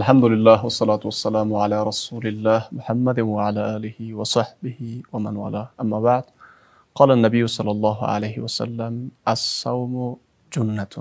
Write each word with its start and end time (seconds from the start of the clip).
الحمد 0.00 0.24
لله 0.24 0.64
والصلاة 0.64 1.00
والسلام 1.04 1.54
على 1.54 1.82
رسول 1.84 2.26
الله 2.26 2.60
محمد 2.72 3.18
وعلى 3.20 3.76
آله 3.76 4.14
وصحبه 4.14 5.02
ومن 5.12 5.36
والاه 5.36 5.68
أما 5.80 6.00
بعد 6.00 6.24
قال 6.94 7.10
النبي 7.10 7.46
صلى 7.46 7.70
الله 7.70 7.98
عليه 8.12 8.38
وسلم 8.40 9.10
الصوم 9.28 10.16
جنة 10.52 10.94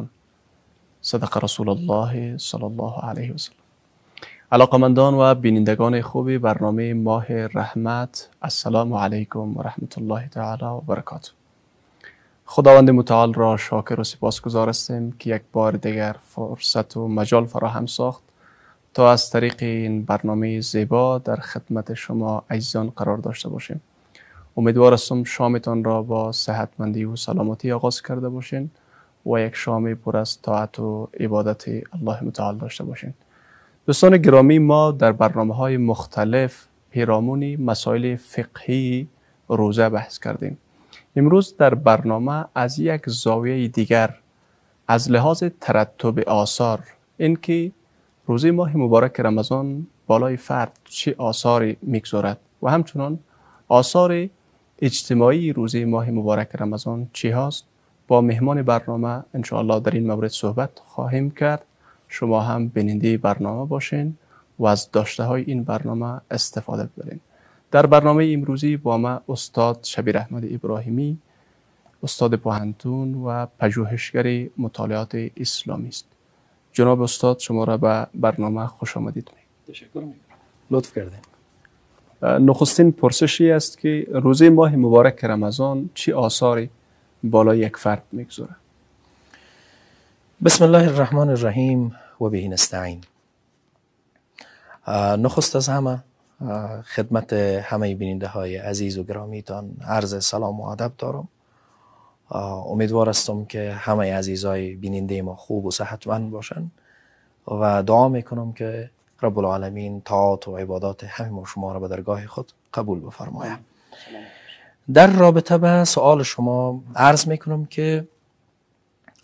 صدق 1.01 1.37
رسول 1.43 1.69
الله 1.69 2.37
صلی 2.37 2.65
الله 2.71 2.93
علیه 3.09 3.33
و 3.33 3.37
سلم 3.37 3.55
علاقمندان 4.51 5.13
و 5.13 5.35
بینندگان 5.35 6.01
خوبی 6.01 6.37
برنامه 6.37 6.93
ماه 6.93 7.25
رحمت 7.31 8.29
السلام 8.43 8.93
علیکم 8.93 9.57
و 9.57 9.61
رحمت 9.61 9.97
الله 9.97 10.27
تعالی 10.27 10.65
و 10.65 10.81
برکاته 10.87 11.31
خداوند 12.45 12.89
متعال 12.89 13.33
را 13.33 13.57
شاکر 13.57 13.99
و 13.99 14.03
سپاسگزار 14.03 14.69
هستیم 14.69 15.11
که 15.11 15.35
یک 15.35 15.41
بار 15.53 15.71
دیگر 15.71 16.15
فرصت 16.35 16.97
و 16.97 17.07
مجال 17.07 17.45
فراهم 17.45 17.85
ساخت 17.85 18.23
تا 18.93 19.11
از 19.11 19.29
طریق 19.29 19.55
این 19.59 20.03
برنامه 20.03 20.61
زیبا 20.61 21.17
در 21.17 21.35
خدمت 21.35 21.93
شما 21.93 22.43
عزیزان 22.49 22.89
قرار 22.89 23.17
داشته 23.17 23.49
باشیم. 23.49 23.81
امیدوار 24.57 24.93
هستم 24.93 25.23
شامتان 25.23 25.83
را 25.83 26.01
با 26.01 26.31
صحتمندی 26.31 27.03
و 27.03 27.15
سلامتی 27.15 27.71
آغاز 27.71 28.01
کرده 28.01 28.29
باشین 28.29 28.69
و 29.25 29.39
یک 29.39 29.55
شام 29.55 29.93
پر 29.95 30.17
از 30.17 30.41
طاعت 30.41 30.79
و 30.79 31.09
عبادت 31.19 31.67
الله 31.67 32.23
متعال 32.23 32.57
داشته 32.57 32.83
باشین. 32.83 33.13
دوستان 33.87 34.17
گرامی 34.17 34.59
ما 34.59 34.91
در 34.91 35.11
برنامه 35.11 35.55
های 35.55 35.77
مختلف 35.77 36.67
پیرامونی 36.89 37.55
مسائل 37.55 38.15
فقهی 38.15 39.07
روزه 39.47 39.89
بحث 39.89 40.19
کردیم. 40.19 40.57
امروز 41.15 41.57
در 41.57 41.75
برنامه 41.75 42.45
از 42.55 42.79
یک 42.79 43.01
زاویه 43.05 43.67
دیگر 43.67 44.15
از 44.87 45.11
لحاظ 45.11 45.43
ترتب 45.61 46.19
آثار 46.19 46.79
اینکه 47.17 47.71
روزه 48.31 48.51
ماه 48.51 48.77
مبارک 48.77 49.19
رمضان 49.19 49.87
بالای 50.07 50.37
فرد 50.37 50.79
چه 50.83 51.15
آثاری 51.17 51.77
می‌گذارد؟ 51.81 52.37
و 52.61 52.69
همچنان 52.69 53.19
آثار 53.67 54.29
اجتماعی 54.79 55.53
روزه 55.53 55.85
ماه 55.85 56.11
مبارک 56.11 56.49
رمضان 56.59 57.07
چی 57.13 57.29
هست 57.29 57.65
با 58.07 58.21
مهمان 58.21 58.61
برنامه 58.61 59.23
انشاءالله 59.33 59.79
در 59.79 59.91
این 59.91 60.07
مورد 60.07 60.27
صحبت 60.27 60.69
خواهیم 60.85 61.31
کرد. 61.31 61.63
شما 62.07 62.41
هم 62.41 62.67
بیننده 62.67 63.17
برنامه 63.17 63.65
باشین 63.65 64.17
و 64.59 64.65
از 64.65 64.91
داشته 64.91 65.23
های 65.23 65.43
این 65.47 65.63
برنامه 65.63 66.21
استفاده 66.31 66.89
ببرین 66.97 67.19
در 67.71 67.85
برنامه 67.85 68.29
امروزی 68.33 68.77
با 68.77 68.97
ما 68.97 69.21
استاد 69.29 69.79
شبیر 69.83 70.17
احمد 70.17 70.53
ابراهیمی 70.53 71.17
استاد 72.03 72.35
پوهنتون 72.35 73.13
و 73.13 73.45
پژوهشگر 73.59 74.47
مطالعات 74.57 75.11
اسلامی 75.37 75.87
است. 75.87 76.10
جناب 76.73 77.01
استاد 77.01 77.39
شما 77.39 77.63
را 77.63 77.77
به 77.77 78.07
برنامه 78.13 78.67
خوش 78.67 78.97
آمدید. 78.97 79.31
می 79.67 79.73
تشکر 79.73 79.99
می 79.99 80.13
لطف 80.71 80.95
کردین. 80.95 81.19
نخستین 82.21 82.91
پرسشی 82.91 83.51
است 83.51 83.79
که 83.79 84.07
روزه 84.09 84.49
ماه 84.49 84.75
مبارک 84.75 85.25
رمضان 85.25 85.89
چی 85.93 86.11
آثاری 86.13 86.69
بالا 87.23 87.55
یک 87.55 87.77
فرد 87.77 88.03
می‌گذاره 88.11 88.55
بسم 90.45 90.65
الله 90.65 90.87
الرحمن 90.87 91.29
الرحیم 91.29 91.95
و 92.21 92.29
به 92.29 92.47
نستعین. 92.47 93.01
نخست 95.17 95.55
از 95.55 95.67
همه 95.69 96.03
خدمت 96.85 97.33
همه 97.33 97.95
بیننده 97.95 98.27
های 98.27 98.57
عزیز 98.57 98.97
و 98.97 99.03
گرامیتان 99.03 99.71
عرض 99.87 100.25
سلام 100.25 100.61
و 100.61 100.63
ادب 100.63 100.91
دارم. 100.97 101.27
امیدوار 102.31 103.09
هستم 103.09 103.45
که 103.45 103.71
همه 103.73 104.15
عزیزای 104.15 104.75
بیننده 104.75 105.21
ما 105.21 105.35
خوب 105.35 105.65
و 105.65 105.71
صحتمند 105.71 106.31
باشن 106.31 106.71
و 107.47 107.83
دعا 107.83 108.09
می‌کنم 108.09 108.53
که 108.53 108.89
رب 109.21 109.39
العالمین 109.39 110.01
طاعات 110.01 110.47
و 110.47 110.57
عبادات 110.57 111.03
همه 111.03 111.29
ما 111.29 111.45
شما 111.45 111.73
را 111.73 111.79
به 111.79 111.87
درگاه 111.87 112.27
خود 112.27 112.51
قبول 112.73 112.99
بفرماید. 112.99 113.59
در 114.93 115.07
رابطه 115.07 115.57
به 115.57 115.83
سوال 115.85 116.23
شما 116.23 116.83
عرض 116.95 117.27
می‌کنم 117.27 117.65
که 117.65 118.07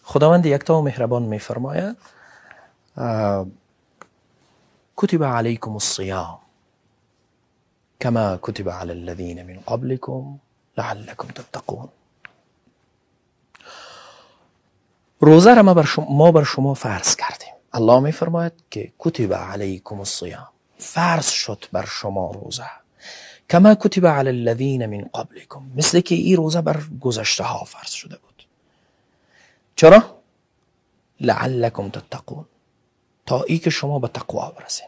خداوند 0.04 0.46
یکتا 0.46 0.80
و 0.80 0.82
مهربان 0.82 1.24
میفرماید 1.24 1.98
کتب 4.98 5.24
علیکم 5.24 5.72
الصیام 5.72 6.40
کما 8.02 8.40
کتب 8.42 8.70
علی 8.70 8.92
الذین 8.92 9.44
من 9.44 9.60
قبلكم 9.68 10.40
لعلكم 10.78 11.28
تتقون. 11.28 11.90
روزه 15.20 15.54
را 15.54 15.64
ما 15.64 15.74
بر 15.74 15.84
شما, 15.84 16.06
ما 16.10 16.32
بر 16.32 16.44
شما 16.44 16.74
فرض 16.74 17.16
کردیم. 17.16 17.54
الله 17.74 18.00
میفرماید 18.00 18.54
که 18.72 18.92
کتب 19.00 19.34
علیکم 19.34 20.00
الصیام. 20.00 20.48
فرض 20.78 21.30
شد 21.30 21.66
بر 21.72 21.86
شما 21.86 22.32
روزه. 22.32 22.70
کما 23.50 23.76
کتب 23.76 24.06
علی 24.06 24.30
الذین 24.30 24.86
من 24.86 25.02
قبلكم 25.14 25.72
مثل 25.76 26.00
که 26.00 26.16
این 26.16 26.36
روزه 26.38 26.62
بر 26.62 26.84
گذشته 27.02 27.44
ها 27.44 27.64
فرض 27.64 27.92
شده 27.92 28.18
بود. 28.18 28.48
چرا؟ 29.76 30.04
لعلکم 31.22 31.90
تتقون. 31.90 32.46
تا 33.26 33.42
ای 33.42 33.58
که 33.58 33.70
شما 33.70 34.00
به 34.00 34.08
تقوا 34.08 34.52
برسین. 34.52 34.88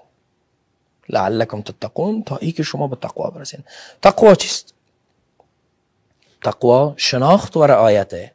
لعلکم 1.10 1.62
تتقون. 1.62 2.24
تا 2.24 2.38
ای 2.38 2.52
که 2.52 2.64
شما 2.64 2.88
به 2.88 2.96
تقوا 2.96 3.30
برسین. 3.30 3.64
تقوا 4.02 4.36
چیست؟ 4.36 4.74
تقوا 6.44 6.94
شناخت 6.98 7.58
و 7.58 7.66
رعایت. 7.66 8.32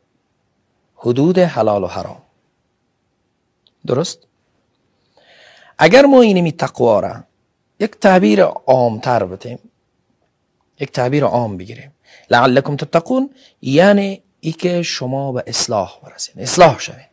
حدود 1.05 1.39
حلال 1.39 1.85
و 1.85 1.87
حرام. 1.87 2.23
درست؟ 3.87 4.19
اگر 5.79 6.03
ما 6.07 6.21
اینمی 6.21 6.53
تقوا 6.53 7.01
را 7.01 7.25
یک 7.81 7.91
تعبیر 7.91 8.43
عامتر 8.43 9.25
بتیم 9.25 9.59
یک 10.81 10.93
تعبیر 10.93 11.25
عام 11.25 11.57
بگیریم 11.57 11.93
لعلکم 12.31 12.77
تتقون 12.77 13.31
یعنی 13.63 14.23
ای 14.41 14.53
که 14.53 14.83
شما 14.83 15.33
به 15.33 15.45
اصلاح 15.47 16.01
برسین. 16.03 16.43
اصلاح 16.43 16.79
شوین 16.79 17.07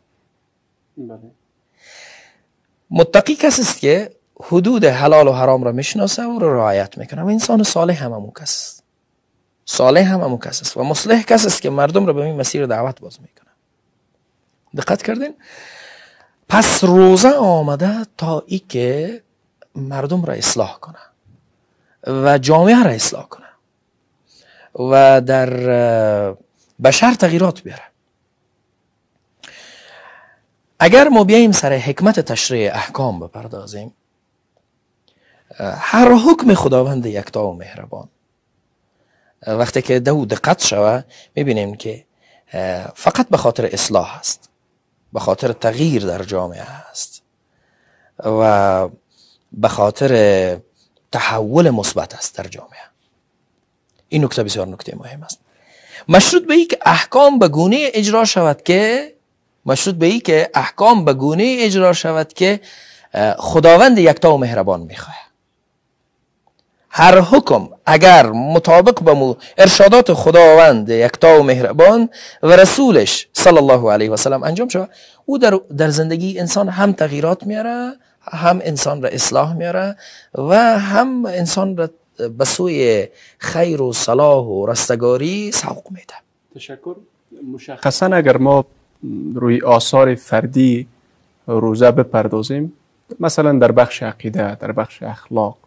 متقی 2.90 3.36
کس 3.36 3.60
است 3.60 3.80
که 3.80 4.16
حدود 4.44 4.86
حلال 4.86 5.28
و 5.28 5.32
حرام 5.32 5.64
را 5.64 5.72
می‌شناسه 5.72 6.26
و 6.26 6.40
را 6.40 6.54
رعایت 6.54 6.98
می‌کنه. 6.98 7.22
و 7.22 7.28
انسان 7.28 7.64
صالح 7.64 8.04
هم 8.04 8.14
همون 8.14 8.32
کس 8.32 8.42
است. 8.42 8.84
صالح 9.66 10.02
هم 10.02 10.22
همون 10.22 10.38
کس 10.38 10.62
است. 10.62 10.78
و 10.78 10.84
مصلح 10.84 11.24
کس 11.24 11.46
است 11.46 11.62
که 11.62 11.70
مردم 11.70 12.06
را 12.06 12.14
به 12.14 12.22
این 12.22 12.36
مسیر 12.36 12.66
دعوت 12.66 13.00
باز 13.00 13.22
می‌کنه. 13.22 13.51
دقت 14.78 15.04
کردین؟ 15.04 15.36
پس 16.50 16.84
روزه 16.84 17.30
آمده 17.30 18.06
تا 18.18 18.44
ای 18.48 18.60
که 18.60 19.24
مردم 19.76 20.26
را 20.26 20.34
اصلاح 20.34 20.80
کنه 20.80 21.00
و 22.08 22.38
جامعه 22.38 22.84
را 22.84 22.90
اصلاح 22.90 23.28
کنه 23.28 23.46
و 24.76 25.22
در 25.22 25.50
بشر 26.84 27.14
تغییرات 27.14 27.62
بیاره. 27.62 27.84
اگر 30.80 31.08
ما 31.08 31.24
بیاییم 31.24 31.52
سر 31.52 31.74
حکمت 31.74 32.20
تشریع 32.20 32.76
احکام 32.76 33.20
بپردازیم 33.20 33.94
هر 35.60 36.14
حکم 36.14 36.54
خداوند 36.54 37.06
یکتا 37.06 37.48
و 37.48 37.54
مهربان. 37.54 38.10
وقتی 39.48 39.82
که 39.82 40.00
دو 40.00 40.26
دقت 40.26 40.66
شوه 40.66 41.04
می‌بینیم 41.36 41.76
که 41.76 42.06
فقط 42.96 43.30
به 43.30 43.38
خاطر 43.38 43.66
اصلاح 43.66 44.20
است 44.20 44.51
به 45.14 45.20
خاطر 45.20 45.54
تغییر 45.54 46.06
در 46.06 46.24
جامعه 46.24 46.62
است 46.62 47.22
و 48.20 48.90
به 49.52 49.68
خاطر 49.68 50.58
تحول 51.12 51.70
مثبت 51.70 52.14
است 52.14 52.38
در 52.38 52.48
جامعه. 52.48 52.80
این 54.10 54.24
نکته 54.24 54.44
بسیار 54.44 54.68
نکته 54.68 54.96
مهم 54.96 55.24
است. 55.24 55.40
مشروط 56.08 56.44
به 56.44 56.54
ای 56.54 56.66
که 56.66 56.80
احکام 56.86 57.40
به 57.40 57.48
گونه 57.48 57.90
اجرا 57.94 58.26
شود 58.26 58.64
که 58.64 59.14
مشروط 59.66 59.96
به 59.96 60.06
ای 60.06 60.20
که 60.20 60.50
احکام 60.54 61.06
به 61.06 61.14
گونه 61.14 61.58
اجرا 61.60 61.94
شود 61.94 62.34
که 62.34 62.62
خداوند 63.38 63.98
یکتا 63.98 64.34
و 64.34 64.38
مهربان 64.38 64.82
می‌خواه 64.82 65.31
هر 66.94 67.20
حکم 67.20 67.70
اگر 67.86 68.32
مطابق 68.32 69.04
به 69.04 69.36
ارشادات 69.58 70.14
خداوند 70.14 70.90
یکتا 70.90 71.40
و 71.40 71.44
مهربان 71.44 72.10
و 72.44 72.52
رسولش 72.52 73.28
صلی 73.34 73.58
الله 73.58 73.92
علیه 73.92 74.12
و 74.12 74.16
سلم 74.16 74.44
انجام 74.44 74.68
شود. 74.68 74.90
او 75.26 75.38
در, 75.38 75.60
در 75.78 75.90
زندگی 75.90 76.40
انسان 76.40 76.70
هم 76.70 76.92
تغییرات 76.92 77.44
میاره 77.44 77.94
هم 78.22 78.60
انسان 78.64 79.02
را 79.02 79.10
اصلاح 79.10 79.54
میاره 79.54 79.96
و 80.36 80.80
هم 80.80 81.26
انسان 81.26 81.78
را 81.78 81.90
به 82.38 82.46
سوی 82.46 83.08
خیر 83.38 83.82
و 83.82 83.94
صلاح 83.94 84.46
و 84.46 84.66
رستگاری 84.66 85.52
سوق 85.52 85.92
میده. 85.92 86.14
تشکر. 86.56 86.96
مشخصا 87.54 88.06
اگر 88.06 88.38
ما 88.38 88.66
روی 89.36 89.62
آثار 89.62 90.16
فردی 90.16 90.88
روزه 91.48 91.92
بپردازیم 91.92 92.74
مثلا 93.20 93.60
در 93.60 93.72
بخش 93.72 94.04
عقیده 94.04 94.56
در 94.56 94.72
بخش 94.72 95.04
اخلاق 95.04 95.58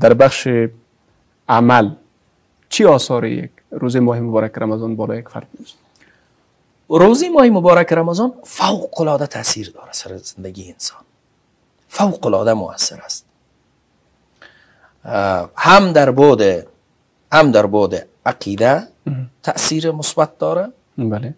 در 0.00 0.14
بخش 0.14 0.48
عمل 1.48 1.90
چی 2.68 2.84
آثار 2.84 3.24
یک 3.24 3.50
روزه 3.70 4.00
ماه 4.00 4.20
مبارک 4.20 4.52
رمضان 4.56 4.96
بالا 4.96 5.16
یک 5.16 5.28
فرد 5.28 5.46
میشه 5.58 5.74
روزی 6.88 7.28
ماه 7.28 7.46
مبارک 7.46 7.92
رمضان 7.92 8.32
فوق 8.44 9.00
العاده 9.00 9.26
تاثیر 9.26 9.70
داره 9.70 9.92
سر 9.92 10.16
زندگی 10.16 10.72
انسان. 10.72 11.00
فوق 11.88 12.26
العاده 12.26 12.52
موثر 12.52 13.00
است 13.00 13.24
هم 15.56 15.92
در 15.92 16.10
بود 16.10 16.42
هم 17.32 17.52
در 17.52 17.66
بود 17.66 17.94
عقیده 18.26 18.88
تاثیر 19.42 19.90
مثبت 19.90 20.38
داره. 20.38 20.72
بله. 20.98 21.34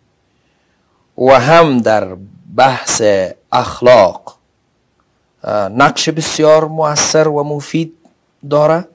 و 1.18 1.40
هم 1.40 1.78
در 1.78 2.16
بحث 2.56 3.02
اخلاق 3.52 4.36
نقش 5.70 6.08
بسیار 6.08 6.68
مؤثر 6.68 7.28
و 7.28 7.42
مفید 7.44 7.99
داره. 8.50 8.88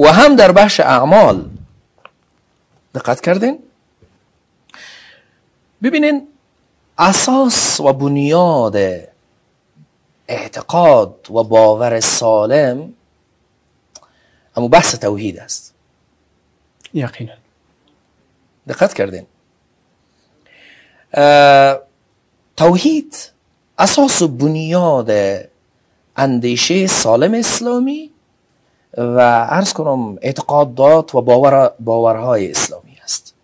و 0.00 0.12
هم 0.12 0.36
در 0.36 0.52
بحث 0.52 0.80
اعمال 0.80 1.50
دقت 2.94 3.20
کردین؟ 3.20 3.58
ببینین 5.82 6.28
اساس 6.98 7.80
و 7.80 7.92
بنیاد 7.92 8.76
اعتقاد 10.28 11.30
و 11.30 11.44
باور 11.44 12.00
سالم 12.00 12.94
اما 14.56 14.68
بحث 14.68 14.94
توحید 14.94 15.38
است. 15.38 15.74
یقینا. 16.94 17.32
دقت 18.68 18.94
کردین؟ 18.94 19.26
توحید 22.56 23.30
اساس 23.78 24.22
و 24.22 24.28
بنیاد 24.28 25.10
اندیشه 26.18 26.86
سالم 26.86 27.34
اسلامی 27.34 28.10
و 28.96 29.20
عرض 29.44 29.72
کنم 29.72 30.18
اعتقادات 30.22 31.14
و 31.14 31.22
باور 31.22 31.72
باورهای 31.80 32.50
اسلامی 32.50 32.98
است. 33.02 33.34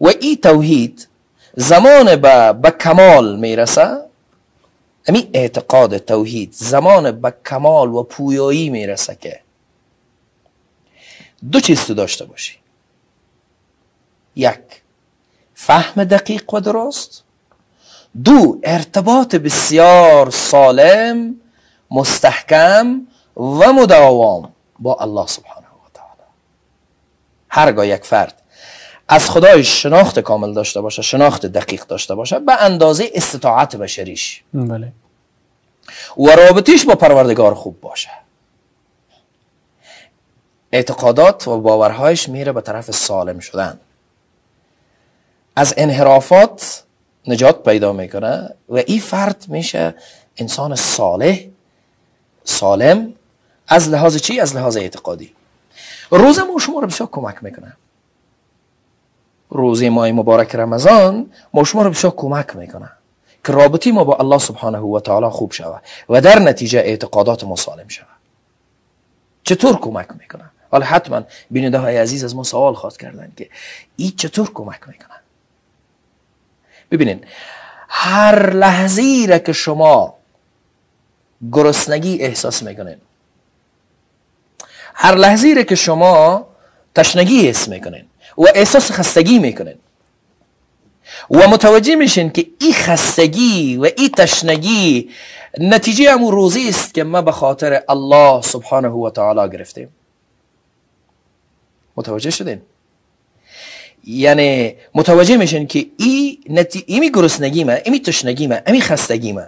و 0.00 0.06
این 0.08 0.36
توحید 0.36 1.08
زمان 1.56 2.16
به, 2.16 2.70
کمال 2.80 3.38
می‌رسه. 3.38 3.98
امی 5.06 5.30
اعتقاد 5.32 5.98
توحید 5.98 6.52
زمان 6.52 7.20
به 7.20 7.34
کمال 7.46 7.94
و 7.94 8.02
پویایی 8.02 8.70
می‌رسه 8.70 9.16
که 9.20 9.40
دو 11.52 11.60
چیز 11.60 11.84
تو 11.84 11.94
داشته 11.94 12.24
باشی. 12.24 12.58
یک 14.36 14.58
فهم 15.54 16.04
دقیق 16.04 16.54
و 16.54 16.60
درست. 16.60 17.24
دو 18.24 18.58
ارتباط 18.62 19.34
بسیار 19.34 20.30
سالم 20.30 21.34
مستحکم 21.90 23.00
و 23.36 23.72
مداوم 23.72 24.52
با 24.78 24.94
الله 24.94 25.26
سبحانه 25.26 25.66
و 25.66 25.90
تعالی. 25.94 26.22
هرگاه 27.48 27.86
یک 27.86 28.04
فرد 28.04 28.42
از 29.08 29.30
خدای 29.30 29.64
شناخت 29.64 30.18
کامل 30.18 30.54
داشته 30.54 30.80
باشه 30.80 31.02
شناخت 31.02 31.46
دقیق 31.46 31.86
داشته 31.86 32.14
باشه 32.14 32.38
به 32.38 32.62
اندازه 32.62 33.10
استطاعت 33.14 33.76
بشریش. 33.76 34.42
بله. 34.54 34.92
و 36.18 36.28
رابطیش 36.28 36.84
با 36.84 36.94
پروردگار 36.94 37.54
خوب 37.54 37.80
باشه. 37.80 38.10
اعتقادات 40.72 41.48
و 41.48 41.60
باورهایش 41.60 42.28
میره 42.28 42.52
به 42.52 42.60
طرف 42.60 42.90
سالم 42.90 43.38
شدن. 43.38 43.80
از 45.56 45.74
انحرافات 45.76 46.84
نجات 47.28 47.64
پیدا 47.64 47.92
می‌کنه 47.92 48.54
و 48.68 48.76
این 48.76 49.00
فرد 49.00 49.44
میشه 49.48 49.94
انسان 50.36 50.74
صالح 50.74 51.44
سالم 52.44 53.14
از 53.68 53.88
لحاظ 53.88 54.16
چی؟ 54.16 54.40
از 54.40 54.56
لحاظ 54.56 54.76
اعتقادی. 54.76 55.34
روزه 56.10 56.42
ما 56.42 56.58
شما 56.58 56.80
رو 56.80 56.86
بسیار 56.86 57.08
کمک 57.12 57.44
می‌کنه. 57.44 57.76
روزه 59.50 59.90
ماه 59.90 60.12
مبارک 60.12 60.54
رمضان 60.54 61.30
ما 61.54 61.64
شما 61.64 61.82
رو 61.82 61.90
بسیار 61.90 62.12
کمک 62.16 62.56
می‌کنه 62.56 62.90
که 63.44 63.52
رابطی 63.52 63.92
ما 63.92 64.04
با 64.04 64.16
الله 64.16 64.38
سبحانه 64.38 64.78
و 64.78 65.00
تعالی 65.00 65.28
خوب 65.28 65.52
شود 65.52 65.82
و 66.08 66.20
در 66.20 66.38
نتیجه 66.38 66.78
اعتقادات 66.78 67.44
ما 67.44 67.56
سالم 67.56 67.88
شود 67.88 68.06
چطور 69.44 69.76
کمک 69.76 70.08
می‌کنه؟ 70.18 70.44
حالا 70.70 70.86
حتما 70.86 71.22
بیننده 71.50 71.78
های 71.78 71.96
عزیز 71.96 72.24
از 72.24 72.36
ما 72.36 72.42
سوال 72.42 72.74
خواست 72.74 73.00
کردن 73.00 73.32
که 73.36 73.50
این 73.96 74.12
چطور 74.16 74.52
کمک 74.52 74.88
می‌کنه؟ 74.88 75.17
ببینین 76.90 77.24
هر 77.88 78.52
لحظی 78.52 79.26
را 79.26 79.38
که 79.38 79.52
شما 79.52 80.14
گرسنگی 81.52 82.18
احساس 82.18 82.62
می‌کنین 82.62 82.96
هر 84.94 85.14
لحظی 85.14 85.54
را 85.54 85.62
که 85.62 85.74
شما 85.74 86.46
تشنگی 86.94 87.48
حس 87.48 87.68
می‌کنین 87.68 88.04
و 88.38 88.44
احساس 88.54 88.92
خستگی 88.92 89.38
می‌کنین 89.38 89.78
و 91.30 91.48
متوجه 91.48 91.94
میشین 91.94 92.30
که 92.30 92.46
این 92.60 92.72
خستگی 92.72 93.76
و 93.76 93.84
این 93.96 94.08
تشنگی 94.08 95.10
نتیجه 95.58 96.12
همون 96.12 96.32
روزی 96.32 96.68
است 96.68 96.94
که 96.94 97.04
ما 97.04 97.22
به 97.22 97.32
خاطر 97.32 97.82
الله 97.88 98.42
سبحانه 98.42 98.88
و 98.88 99.10
تعالی 99.10 99.52
گرفتیم. 99.52 99.88
متوجه 101.96 102.30
شدین؟ 102.30 102.62
یعنی 104.04 104.74
متوجه 104.94 105.36
میشین 105.36 105.66
که 105.66 105.86
ای 105.98 106.38
نتی... 106.48 106.84
ایمی 106.86 107.12
گرسنگی 107.12 107.64
ما 107.64 107.72
ایمی 107.72 108.00
تشنگی 108.00 108.46
ما 108.46 108.56
ایمی 108.66 108.80
خستگی 108.80 109.32
ما 109.32 109.42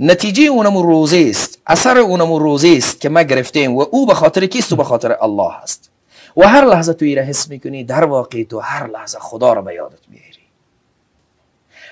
نتیجه 0.00 0.42
اونم 0.42 0.76
روزه 0.76 1.26
است 1.30 1.58
اثر 1.66 1.98
اونم 1.98 2.32
روزه 2.32 2.74
است 2.76 3.00
که 3.00 3.08
ما 3.08 3.22
گرفتیم 3.22 3.76
و 3.76 3.86
او 3.90 4.06
به 4.06 4.14
خاطر 4.14 4.46
کیست؟ 4.46 4.72
و 4.72 4.76
به 4.76 4.84
خاطر 4.84 5.16
الله 5.20 5.52
هست. 5.62 5.90
و 6.36 6.48
هر 6.48 6.64
لحظه 6.64 6.92
تو 6.92 7.04
را 7.04 7.22
حس 7.22 7.48
می‌کنی 7.48 7.84
در 7.84 8.04
واقع 8.04 8.44
تو 8.44 8.58
هر 8.58 8.86
لحظه 8.86 9.18
خدا 9.18 9.52
رو 9.52 9.62
به 9.62 9.74
یادت 9.74 10.08
میاری 10.08 10.38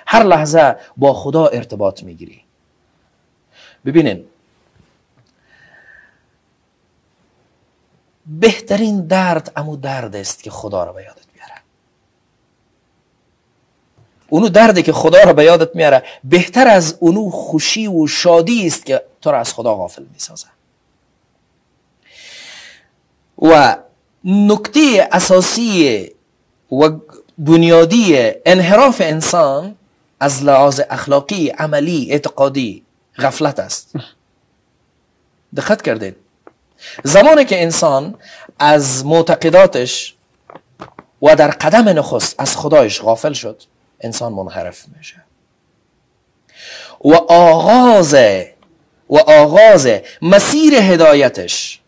هر 0.06 0.22
لحظه 0.22 0.76
با 0.96 1.12
خدا 1.12 1.46
ارتباط 1.46 2.02
می‌گیری. 2.02 2.40
ببینین 3.84 4.24
بهترین 8.26 9.06
درد 9.06 9.52
امو 9.56 9.76
درد 9.76 10.16
است 10.16 10.42
که 10.42 10.50
خدا 10.50 10.84
رو 10.84 10.92
به 10.92 11.02
یادت 11.02 11.26
بیاره 11.34 11.54
اونو 14.28 14.49
دردی 14.49 14.82
که 14.82 14.93
خدا 14.93 15.23
رو 15.23 15.32
به 15.32 15.44
یادت 15.44 15.76
میاره 15.76 16.02
بهتر 16.25 16.69
از 16.69 16.96
اونو 17.00 17.31
خوشی 17.31 17.87
و 17.87 18.06
شادی 18.06 18.67
است 18.67 18.87
که 18.87 19.02
تو 19.23 19.31
را 19.31 19.38
از 19.38 19.55
خدا 19.55 19.75
غافل 19.75 20.05
می‌سازه. 20.12 20.46
و 23.43 23.76
نکته 24.25 25.08
اساسی 25.12 26.11
و 26.73 26.90
بنیادی 27.38 28.32
انحراف 28.46 29.00
انسان 29.00 29.76
از 30.20 30.43
لحاظ 30.43 30.81
اخلاقی 30.90 31.49
عملی 31.49 32.08
اعتقادی 32.11 32.82
غفلت 33.19 33.58
است. 33.58 33.93
دقت 35.56 35.82
کردین. 35.82 36.15
زمانی 37.05 37.44
که 37.44 37.62
انسان 37.62 38.15
از 38.58 39.06
معتقداتش 39.06 40.15
و 41.22 41.36
در 41.36 41.48
قدم 41.50 41.89
نخست 41.89 42.34
از 42.39 42.56
خدایش 42.56 43.00
غافل 43.00 43.32
شد 43.32 43.62
انسان 44.00 44.32
منحرف 44.32 44.84
میشه. 44.96 45.24
و 47.05 47.15
آغاز 47.29 48.15
و 49.10 49.17
آغاز 49.19 49.88
مسیر 50.22 50.74
هدایتش 50.74 51.81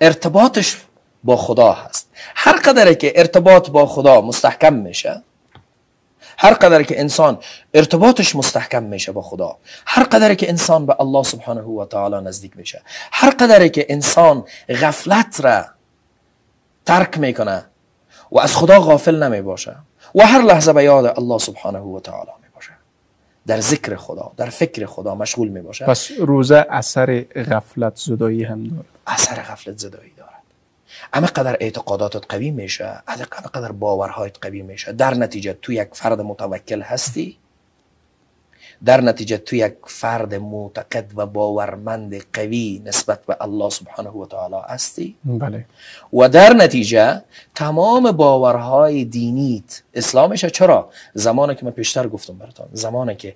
ارتباطش 0.00 0.76
با 1.24 1.36
خدا 1.36 1.72
هست. 1.72 2.08
هر 2.34 2.52
قدر 2.52 2.94
که 2.94 3.12
ارتباط 3.16 3.70
با 3.70 3.86
خدا 3.86 4.20
مستحکم 4.20 4.72
میشه 4.72 5.22
هر 6.38 6.54
قدر 6.54 6.82
که 6.82 7.00
انسان 7.00 7.38
ارتباطش 7.74 8.36
مستحکم 8.36 8.82
میشه 8.82 9.12
با 9.12 9.22
خدا 9.22 9.56
هر 9.86 10.02
قدر 10.02 10.34
که 10.34 10.48
انسان 10.48 10.86
به 10.86 11.00
الله 11.00 11.22
سبحانه 11.22 11.62
و 11.62 11.84
تعالی 11.84 12.16
نزدیک 12.26 12.56
میشه 12.56 12.82
هر 13.12 13.30
قدر 13.30 13.68
که 13.68 13.86
انسان 13.88 14.44
غفلت 14.68 15.40
را 15.40 15.64
ترک 16.86 17.18
می‌کنه 17.18 17.64
و 18.32 18.38
از 18.38 18.56
خدا 18.56 18.80
غافل 18.80 19.22
نمی 19.22 19.42
باشه 19.42 19.76
و 20.14 20.26
هر 20.26 20.42
لحظه 20.42 20.72
به 20.72 20.84
یاد 20.84 21.18
الله 21.18 21.38
سبحانه 21.38 21.78
و 21.78 22.00
تعالی 22.00 22.30
می 22.42 22.48
باشه 22.54 22.70
در 23.46 23.60
ذکر 23.60 23.96
خدا 23.96 24.32
در 24.36 24.50
فکر 24.50 24.86
خدا 24.86 25.14
مشغول 25.14 25.48
می 25.48 25.60
باشه 25.60 25.84
پس 25.84 26.10
روزه 26.18 26.66
اثر 26.70 27.20
غفلت 27.20 27.96
زدایی 27.96 28.44
هم 28.44 28.64
داره 28.64 28.84
اثر 29.06 29.34
غفلت 29.34 29.78
زدایی 29.78 30.12
دارد. 30.16 30.32
اما 31.12 31.26
قدر 31.26 31.56
اعتقاداتت 31.60 32.24
قوی 32.28 32.50
میشه 32.50 33.02
اما 33.08 33.24
قدر 33.54 33.72
باورهایت 33.72 34.36
قوی 34.40 34.62
میشه. 34.62 34.92
در 34.92 35.14
نتیجه 35.14 35.58
تو 35.62 35.72
یک 35.72 35.88
فرد 35.92 36.20
متوکل 36.20 36.82
هستی 36.82 37.38
در 38.84 39.00
نتیجه 39.00 39.36
تو 39.36 39.56
یک 39.56 39.74
فرد 39.86 40.34
معتقد 40.34 41.12
و 41.16 41.26
باورمند 41.26 42.22
قوی 42.32 42.82
نسبت 42.84 43.26
به 43.26 43.36
الله 43.40 43.70
سبحانه 43.70 44.10
و 44.10 44.26
تعالی 44.26 44.56
هستی؟ 44.68 45.16
بله. 45.24 45.64
و 46.12 46.28
در 46.28 46.52
نتیجه 46.52 47.22
تمام 47.54 48.12
باورهای 48.12 49.04
دینیت 49.04 49.82
اسلامشه. 49.94 50.50
چرا؟ 50.50 50.90
زمانی 51.14 51.54
که 51.54 51.64
من 51.64 51.70
پیشتر 51.70 52.08
گفتم 52.08 52.38
براتون. 52.38 52.66
زمانی 52.72 53.14
که 53.14 53.34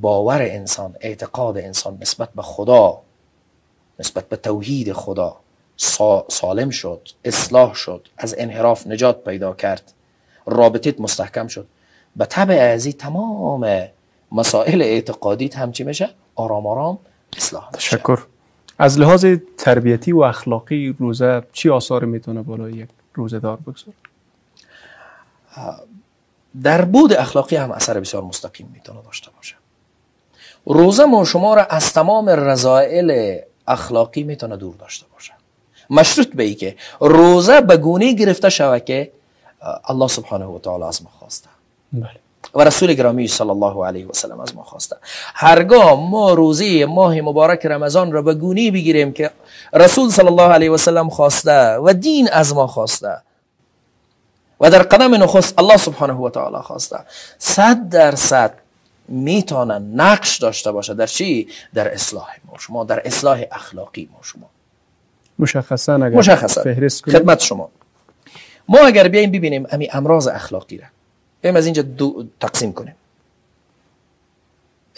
باور 0.00 0.42
انسان 0.42 0.94
اعتقاد 1.00 1.58
انسان 1.58 1.98
نسبت 2.00 2.28
به 2.36 2.42
خدا 2.42 3.00
نسبت 3.98 4.28
به 4.28 4.36
توحید 4.36 4.92
خدا 4.92 5.36
سالم 6.28 6.70
شد 6.70 7.08
اصلاح 7.24 7.74
شد 7.74 8.08
از 8.18 8.34
انحراف 8.38 8.86
نجات 8.86 9.24
پیدا 9.24 9.54
کرد 9.54 9.92
رابطت 10.46 11.00
مستحکم 11.00 11.46
شد. 11.46 11.66
به 12.16 12.24
طبع 12.24 12.54
ازی 12.54 12.92
تمام 12.92 13.88
مسائل 14.32 14.82
اعتقادیت 14.82 15.56
هم 15.56 15.72
چی 15.72 15.84
میشه؟ 15.84 16.10
آرام 16.34 16.66
آرام 16.66 16.98
اصلاح 17.36 17.70
میشه. 17.74 17.96
تشکر. 17.96 18.18
از 18.78 18.98
لحاظ 18.98 19.26
تربیتی 19.58 20.12
و 20.12 20.20
اخلاقی 20.20 20.96
روزه 20.98 21.42
چی 21.52 21.70
آثار 21.70 22.04
می‌تونه 22.04 22.42
بالای 22.42 22.72
یک 22.72 22.88
روزه 23.14 23.38
دار 23.38 23.56
بگذاره؟ 23.56 23.96
در 26.62 26.84
بود 26.84 27.12
اخلاقی 27.12 27.56
هم 27.56 27.70
اثر 27.70 28.00
بسیار 28.00 28.22
مستقیم 28.22 28.70
می‌تونه 28.74 29.02
داشته 29.02 29.30
باشه. 29.36 29.54
روزه 30.66 31.04
ما 31.04 31.24
شما 31.24 31.54
را 31.54 31.64
از 31.64 31.92
تمام 31.92 32.28
رضایل 32.28 33.40
اخلاقی 33.68 34.22
می‌تونه 34.22 34.56
دور 34.56 34.74
داشته 34.76 35.06
باشه. 35.12 35.32
مشروط 35.90 36.28
به 36.28 36.42
ای 36.42 36.54
که 36.54 36.76
روزه 37.00 37.60
به 37.60 37.76
گونه 37.76 38.12
گرفته 38.12 38.48
شود 38.48 38.84
که 38.84 39.12
الله 39.84 40.08
سبحانه 40.08 40.44
و 40.44 40.58
تعالی 40.58 40.84
از 40.84 41.02
ما 41.02 41.10
خواسته. 41.10 41.48
بله. 41.92 42.25
و 42.56 42.60
رسول 42.64 42.94
گرامی 42.94 43.28
صلی 43.28 43.50
الله 43.50 43.86
علیه 43.86 44.06
و 44.06 44.12
سلم 44.12 44.40
از 44.40 44.56
ما 44.56 44.62
خواسته. 44.62 44.96
هرگاه 45.34 46.10
ما 46.10 46.32
روزی 46.32 46.84
ماه 46.84 47.20
مبارک 47.20 47.66
رمضان 47.66 48.12
را 48.12 48.22
به 48.22 48.34
گونه 48.34 48.70
بگیریم 48.70 49.12
که 49.12 49.30
رسول 49.72 50.10
صلی 50.10 50.26
الله 50.26 50.52
علیه 50.52 50.70
و 50.70 50.76
سلم 50.76 51.08
خواسته 51.08 51.76
و 51.76 51.92
دین 51.92 52.28
از 52.32 52.54
ما 52.54 52.66
خواسته 52.66 53.16
و 54.60 54.70
در 54.70 54.82
قدم 54.82 55.14
نخست 55.14 55.58
الله 55.58 55.76
سبحانه 55.76 56.12
و 56.12 56.30
تعالی 56.30 56.56
خواسته. 56.62 56.98
صد 57.38 57.88
درصد 57.88 58.54
می‌تونه 59.08 59.78
نقش 59.78 60.38
داشته 60.38 60.72
باشه 60.72 60.94
در 60.94 61.06
چی؟ 61.06 61.48
در 61.74 61.94
اصلاح 61.94 62.28
ما. 62.44 62.58
شما 62.58 62.84
در 62.84 63.06
اصلاح 63.06 63.42
اخلاقی 63.52 64.08
ما. 64.12 64.18
شما. 64.22 64.46
مشخصا 65.38 65.94
اگر 65.94 66.16
مشخصا. 66.16 66.62
فهرست 66.62 67.10
خدمت 67.10 67.40
شما. 67.40 67.70
ما 68.68 68.78
اگر 68.78 69.08
بیایم 69.08 69.30
ببینیم 69.30 69.66
امی 69.70 69.88
امراض 69.92 70.28
اخلاقی 70.28 70.78
را. 70.78 70.86
بیایم 71.46 71.56
از 71.56 71.64
اینجا 71.64 71.82
دو 71.82 72.26
تقسیم 72.40 72.72
کنیم. 72.72 72.94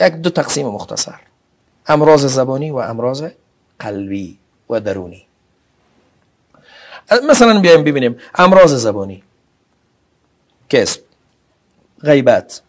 یک 0.00 0.12
دو 0.14 0.30
تقسیم 0.30 0.66
مختصر. 0.66 1.20
امراض 1.86 2.26
زبانی 2.26 2.70
و 2.70 2.76
امراض 2.76 3.24
قلبی 3.78 4.38
و 4.70 4.80
درونی. 4.80 5.26
مثلا 7.28 7.60
بیایم 7.60 7.84
ببینیم 7.84 8.16
امراض 8.34 8.74
زبانی. 8.74 9.22
کسب 10.68 11.00
غیبت 12.00 12.62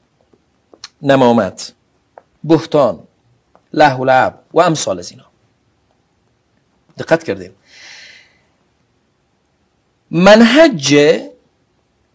نمامت 1.01 1.73
بهتان 2.43 2.99
له 3.73 3.95
و 3.95 4.05
لعب 4.05 4.43
و 4.53 4.59
امثال 4.59 4.99
از 4.99 5.11
اینا. 5.11 5.25
دقت 6.97 7.23
کردیم. 7.23 7.55
منهج 10.11 10.95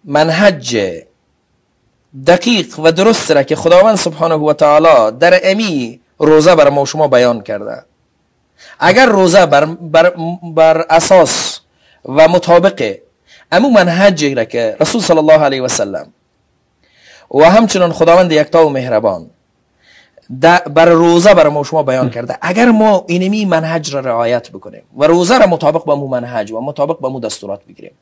منهج 0.04 1.04
دقیق 2.26 2.78
و 2.78 2.92
درست 2.92 3.30
را 3.30 3.42
که 3.42 3.56
خداوند 3.56 3.97
سبحانه 3.97 4.35
و 4.35 4.52
تعالی 4.52 5.16
در 5.18 5.40
امی 5.44 6.00
روزه 6.18 6.54
بر 6.54 6.71
ما 6.71 6.85
شما 6.85 7.09
بیان 7.09 7.40
کرده. 7.40 7.85
اگر 8.78 9.06
روزه 9.06 9.47
بر, 9.47 9.64
بر, 9.64 10.12
بر 10.42 10.78
اساس 10.90 11.61
و 12.04 12.28
مطابق 12.28 12.94
امو 13.52 13.71
منهج 13.71 14.25
را 14.25 14.44
که 14.44 14.76
رسول 14.80 15.00
صلی 15.00 15.18
الله 15.18 15.38
علیه 15.38 15.62
و 15.62 15.68
سلم 15.68 16.12
و 17.30 17.50
همچنان 17.50 17.92
خداوند 17.92 18.33
یکتا 18.33 18.66
و 18.66 18.71
مهربان 18.71 19.30
بر 20.75 20.85
روزه 20.85 21.35
بر 21.35 21.49
ما 21.49 21.64
شما 21.64 21.83
بیان 21.83 22.11
کرده 22.11 22.38
اگر 22.40 22.71
ما 22.71 23.04
اینمی 23.09 23.44
منهج 23.44 23.94
را 23.94 24.00
رعایت 24.00 24.50
بکنیم 24.50 24.83
و 24.97 25.04
روزه 25.04 25.38
را 25.38 25.47
مطابق 25.47 25.85
با 25.85 25.97
مو 25.97 26.09
منهج 26.09 26.52
و 26.52 26.61
مطابق 26.61 26.99
با 26.99 27.09
مو 27.09 27.21
دستورات 27.21 27.64
بگیریم 27.64 27.92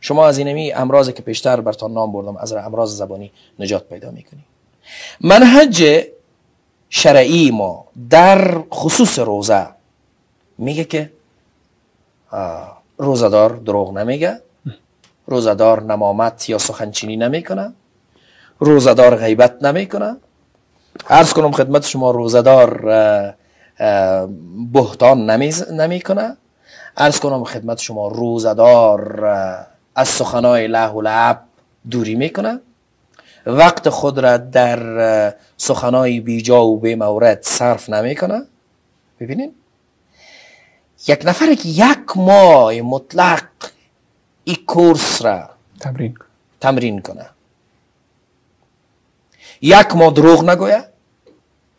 شما 0.00 0.26
از 0.26 0.38
اینمی 0.38 0.72
امراضی 0.72 1.12
که 1.12 1.22
پیشتر 1.22 1.60
برتان 1.60 1.92
نام 1.92 2.12
بردم 2.12 2.36
از 2.36 2.52
امراض 2.52 2.96
زبانی 2.96 3.32
نجات 3.58 3.88
پیدا 3.88 4.10
می‌کنی. 4.10 4.44
منهج 5.20 6.04
شرعی 6.90 7.50
ما 7.50 7.84
در 8.10 8.58
خصوص 8.72 9.18
روزه 9.18 9.66
میگه 10.58 10.84
که 10.84 11.10
روزدار 12.98 13.56
دروغ 13.56 13.92
نمیگه 13.92 14.40
روزدار 15.26 15.82
نمامت 15.82 16.48
یا 16.48 16.58
سخنچینی 16.58 17.16
نمی‌کنه 17.16 17.72
روزدار 18.58 19.16
غیبت 19.16 19.62
نمی‌کنه. 19.62 20.16
عرض 21.10 21.32
کنم 21.32 21.52
خدمت 21.52 21.86
شما 21.86 22.10
روزدار 22.10 22.70
بهتان 24.72 25.30
نمی‌کنه. 25.70 26.36
عرض 26.96 27.20
کنم 27.20 27.44
خدمت 27.44 27.78
شما 27.78 28.08
روزدار 28.08 29.66
از 29.98 30.08
سخنای 30.08 30.68
له 30.68 30.88
و 30.88 31.00
لعب 31.00 31.42
دوری 31.90 32.14
می‌کنه. 32.14 32.60
وقت 33.46 33.88
خود 33.88 34.18
را 34.18 34.36
در 34.36 35.34
سخنای 35.56 36.20
بیجا 36.20 36.64
و 36.66 36.80
بی 36.80 36.94
مورد 36.94 37.42
صرف 37.42 37.90
نمی‌کنه. 37.90 38.42
ببینین. 39.20 39.54
یک 41.08 41.22
نفر 41.24 41.54
که 41.54 41.68
یک 41.68 42.16
ماه 42.16 42.80
مطلق 42.80 43.44
این 44.44 44.56
کورس 44.66 45.22
را 45.22 45.50
تمرین 45.80 46.14
تمرین 46.60 47.00
کنه. 47.00 47.26
یک 49.60 49.96
ماه 49.96 50.12
دروغ 50.12 50.50
نگویه 50.50 50.84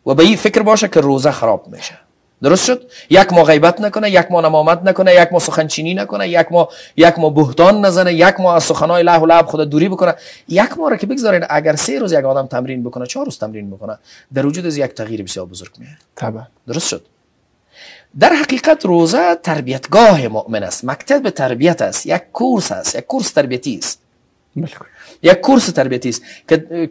و 0.06 0.14
به 0.14 0.22
این 0.22 0.36
فکر 0.36 0.62
باشه 0.62 0.88
که 0.88 1.00
روزه 1.00 1.30
خراب 1.30 1.68
میشه. 1.68 1.98
درست 2.42 2.64
شد؟ 2.64 2.90
یک 3.10 3.32
ماه 3.32 3.44
غیبت 3.44 3.80
نکنه 3.80 4.10
یک 4.10 4.26
ماه 4.30 4.44
نمامت 4.44 4.82
نکنه 4.82 5.14
یک 5.14 5.28
ماه 5.32 5.40
سخنچینی 5.40 5.94
نکنه 5.94 6.28
یک 6.28 6.46
ماه 6.50 6.68
یک 6.96 7.18
ماه 7.18 7.34
بهتان 7.34 7.84
نزنه 7.84 8.14
یک 8.14 8.40
ماه 8.40 8.56
از 8.56 8.64
سخنای 8.64 9.02
له 9.02 9.18
و 9.18 9.26
لعب 9.26 9.46
خود 9.46 9.70
دوری 9.70 9.88
بکنه. 9.88 10.14
یک 10.48 10.78
ماه 10.78 10.90
را 10.90 10.96
که 10.96 11.06
بگذارین 11.06 11.44
اگر 11.50 11.76
سه 11.76 11.98
روز 11.98 12.12
یک 12.12 12.24
آدم 12.24 12.46
تمرین 12.46 12.82
بکنه 12.82 13.06
چهار 13.06 13.24
روز 13.24 13.38
تمرین 13.38 13.70
بکنه 13.70 13.98
در 14.34 14.46
وجود 14.46 14.66
از 14.66 14.76
یک 14.76 14.90
تغییر 14.90 15.22
بسیار 15.22 15.46
بزرگ 15.46 15.70
میاد 15.78 15.92
طبعا. 16.16 16.42
درست 16.66 16.88
شد. 16.88 17.06
در 18.18 18.32
حقیقت 18.32 18.86
روزه 18.86 19.34
تربیتگاه 19.34 20.28
مؤمن 20.28 20.62
است. 20.62 20.84
مکتب 20.84 21.30
تربیت 21.30 21.82
است. 21.82 22.06
یک 22.06 22.22
کورس 22.32 22.72
است. 22.72 22.94
یک 22.94 23.06
کورس 23.06 23.30
تربیتی 23.30 23.78
است. 23.78 24.00
بله. 24.56 24.68
یک 25.22 25.40
کورس 25.40 25.66
تربیتی 25.66 26.08
است 26.08 26.22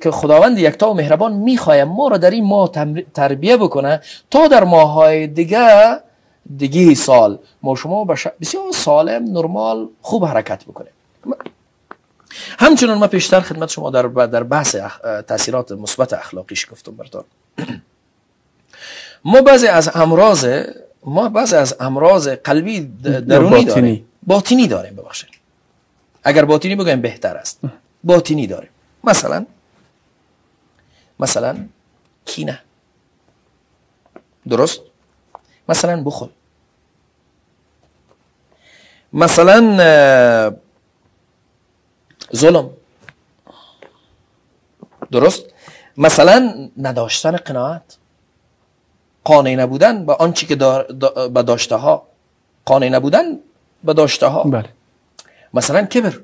که 0.02 0.12
خداوند 0.12 0.60
یکتا 0.60 0.92
و 0.92 0.94
مهربان 0.94 1.34
می‌خواهد 1.34 1.88
ما 1.88 2.08
را 2.08 2.18
در 2.18 2.30
این 2.30 2.46
ماه 2.46 2.72
تربیه 3.14 3.58
بکنه 3.58 4.02
تا 4.32 4.48
در 4.48 4.64
ماهای 4.64 5.28
دیگه 5.28 6.00
دیگه 6.58 6.96
سال. 6.96 7.40
ما 7.62 7.76
شما 7.76 8.06
بسیار 8.42 8.72
سالم 8.74 9.24
نرمال 9.24 9.88
خوب 10.02 10.26
حرکت 10.26 10.64
بکنیم. 10.66 10.92
همچنان 12.60 12.98
ما 12.98 13.08
پیشتر 13.08 13.40
خدمت 13.40 13.70
شما 13.70 13.90
در 13.90 14.02
در 14.26 14.44
بحث 14.44 14.76
تاثیرات 15.28 15.72
مثبت 15.72 16.14
اخلاقیش 16.14 16.72
گفتم 16.72 16.92
براتون. 16.92 17.24
ما 19.26 19.42
بعضی 19.42 19.68
از 19.68 19.90
امراض 19.96 20.64
ما 21.04 21.30
بعضی 21.30 21.56
از 21.56 21.76
امراض 21.80 22.28
قلبی 22.28 22.82
درونی 23.28 23.66
داریم. 23.66 24.06
باطنی 24.28 24.68
داریم 24.68 24.96
ببخشید. 24.96 25.30
اگر 26.24 26.46
باطنی 26.46 26.76
بگویم 26.76 27.02
بهتر 27.02 27.36
است. 27.36 27.60
باطنی 28.04 28.48
داریم 28.48 28.70
مثلا 29.04 29.46
مثلا 31.20 31.68
کینه. 32.26 32.62
درست؟ 34.48 34.82
مثلا 35.70 36.04
بخل. 36.04 36.28
مثلا 39.14 39.62
ظلم. 42.36 42.70
درست؟ 45.12 45.44
مثلا 45.98 46.70
نداشتن 46.78 47.36
قناعت. 47.38 47.98
قانع 49.24 49.56
نبودن 49.56 50.06
به 50.06 50.14
آنچه 50.14 50.46
که 50.46 50.56
به 51.34 51.44
داشته 51.44 51.76
ها 51.76 52.08
قانع 52.66 52.90
نبودن 52.90 53.40
به 53.84 53.94
داشته 53.94 54.28
ها 54.28 54.44
بله. 54.44 54.70
مثلا 55.54 55.86
کبر. 55.86 56.20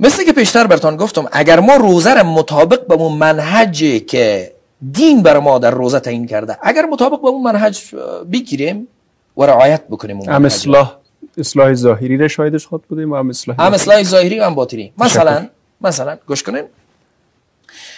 مثل 0.00 0.24
که 0.24 0.32
پیشتر 0.32 0.66
برتان 0.66 0.96
گفتم 0.96 1.28
اگر 1.32 1.60
ما 1.60 1.76
روزه 1.76 2.14
را 2.14 2.22
مطابق 2.22 2.86
به 2.86 2.94
اون 2.94 3.18
منهجی 3.18 4.00
که 4.00 4.52
دین 4.92 5.22
بر 5.22 5.38
ما 5.38 5.58
در 5.58 5.70
روزه 5.70 6.00
تعیین 6.00 6.26
کرده 6.26 6.58
اگر 6.62 6.84
مطابق 6.84 7.20
به 7.22 7.28
اون 7.28 7.42
منهج 7.42 7.94
بگیریم 8.32 8.88
و 9.36 9.42
رعایت 9.42 9.88
بکنیم 9.88 10.20
هم 10.20 10.44
اصلاح 10.44 10.96
اصلاح 11.38 11.74
ظاهری 11.74 12.16
را 12.16 12.28
شاهدش 12.28 12.66
خود 12.66 12.82
بودیم 12.82 13.12
و 13.12 13.16
هم 13.16 13.28
اصلاح 13.28 13.60
هم 13.60 13.74
اصلاح 13.74 14.02
ظاهری 14.02 14.40
و 14.40 14.44
هم 14.44 14.54
باطنی. 14.54 14.92
مثلا 14.98 15.48
مثلا 15.80 16.18
گوش 16.26 16.42
کنین. 16.42 16.64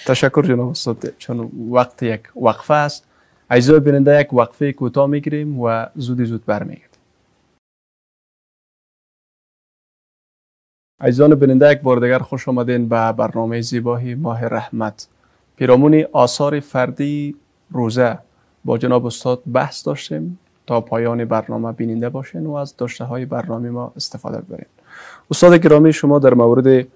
تشکر 0.06 0.42
جناب 0.42 0.68
استاد 0.68 1.12
چون 1.18 1.50
وقت 1.70 2.02
یک 2.02 2.20
وقفه 2.42 2.74
است. 2.74 3.04
اجزای 3.50 3.80
بیننده 3.80 4.20
یک 4.20 4.32
وقفه 4.32 4.72
کوتاه 4.72 5.06
می‌گیریم 5.06 5.60
و 5.60 5.86
زودی 5.96 6.24
زود 6.24 6.46
برمیگردیم. 6.46 6.87
عزیزان 11.00 11.34
بیننده 11.34 11.72
یک 11.72 11.80
بار 11.80 12.00
دیگر 12.00 12.18
خوش 12.18 12.48
آمدین 12.48 12.88
به 12.88 13.12
برنامه 13.12 13.60
زیبایی 13.60 14.14
ماه 14.14 14.44
رحمت. 14.44 15.08
پیرامون 15.56 16.04
آثار 16.12 16.60
فردی 16.60 17.34
روزه 17.70 18.18
با 18.64 18.78
جناب 18.78 19.06
استاد 19.06 19.42
بحث 19.52 19.86
داشتیم 19.86 20.38
تا 20.66 20.80
پایان 20.80 21.24
برنامه 21.24 21.72
بیننده 21.72 22.08
باشین 22.08 22.46
و 22.46 22.52
از 22.54 22.76
داشته 22.76 23.04
های 23.04 23.24
برنامه 23.24 23.70
ما 23.70 23.92
استفاده 23.96 24.38
ببرین 24.38 24.66
استاد 25.30 25.54
گرامی 25.54 25.92
شما 25.92 26.18
در 26.18 26.34
مورد 26.34 26.86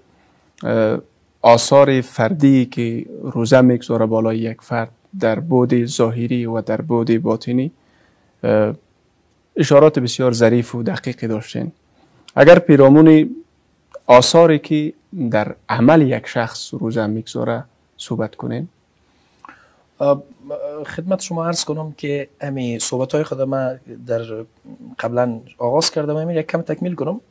آثار 1.41 2.01
فردی 2.01 2.65
که 2.65 3.05
روزه 3.21 3.61
می‌گذاره 3.61 4.05
بالای 4.05 4.37
یک 4.37 4.61
فرد 4.61 4.89
در 5.19 5.39
بود 5.39 5.85
ظاهری 5.85 6.45
و 6.45 6.61
در 6.61 6.81
بود 6.81 7.21
باطنی 7.21 7.71
اشارات 9.55 9.99
بسیار 9.99 10.31
ظریف 10.31 10.75
و 10.75 10.83
دقیقی 10.83 11.27
داشتین. 11.27 11.71
اگر 12.35 12.59
پیرامون 12.59 13.29
آثاری 14.07 14.59
که 14.59 14.93
در 15.31 15.55
عمل 15.69 16.01
یک 16.01 16.27
شخص 16.27 16.73
روزه 16.73 17.07
می‌گذاره 17.07 17.63
صحبت 17.97 18.35
کنین. 18.35 18.67
خدمت 20.85 21.21
شما 21.21 21.45
عرض 21.47 21.63
کنم 21.63 21.91
که 21.91 22.29
امی 22.41 22.79
صحبت 22.79 23.15
های 23.15 23.23
خود 23.23 23.41
ما 23.41 23.71
در 24.07 24.45
قبلا 24.99 25.39
آغاز 25.57 25.91
کردم. 25.91 26.15
امی 26.15 26.33
یک 26.33 26.47
کم 26.47 26.61
تکمیل 26.61 26.95
کنم. 26.95 27.21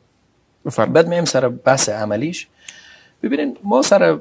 بفرم. 0.65 0.93
بعد 0.93 1.07
میم 1.07 1.25
سر 1.25 1.49
بحث 1.49 1.89
عملیش. 1.89 2.47
ببینین 3.23 3.57
ما 3.63 3.81
سر 3.81 4.19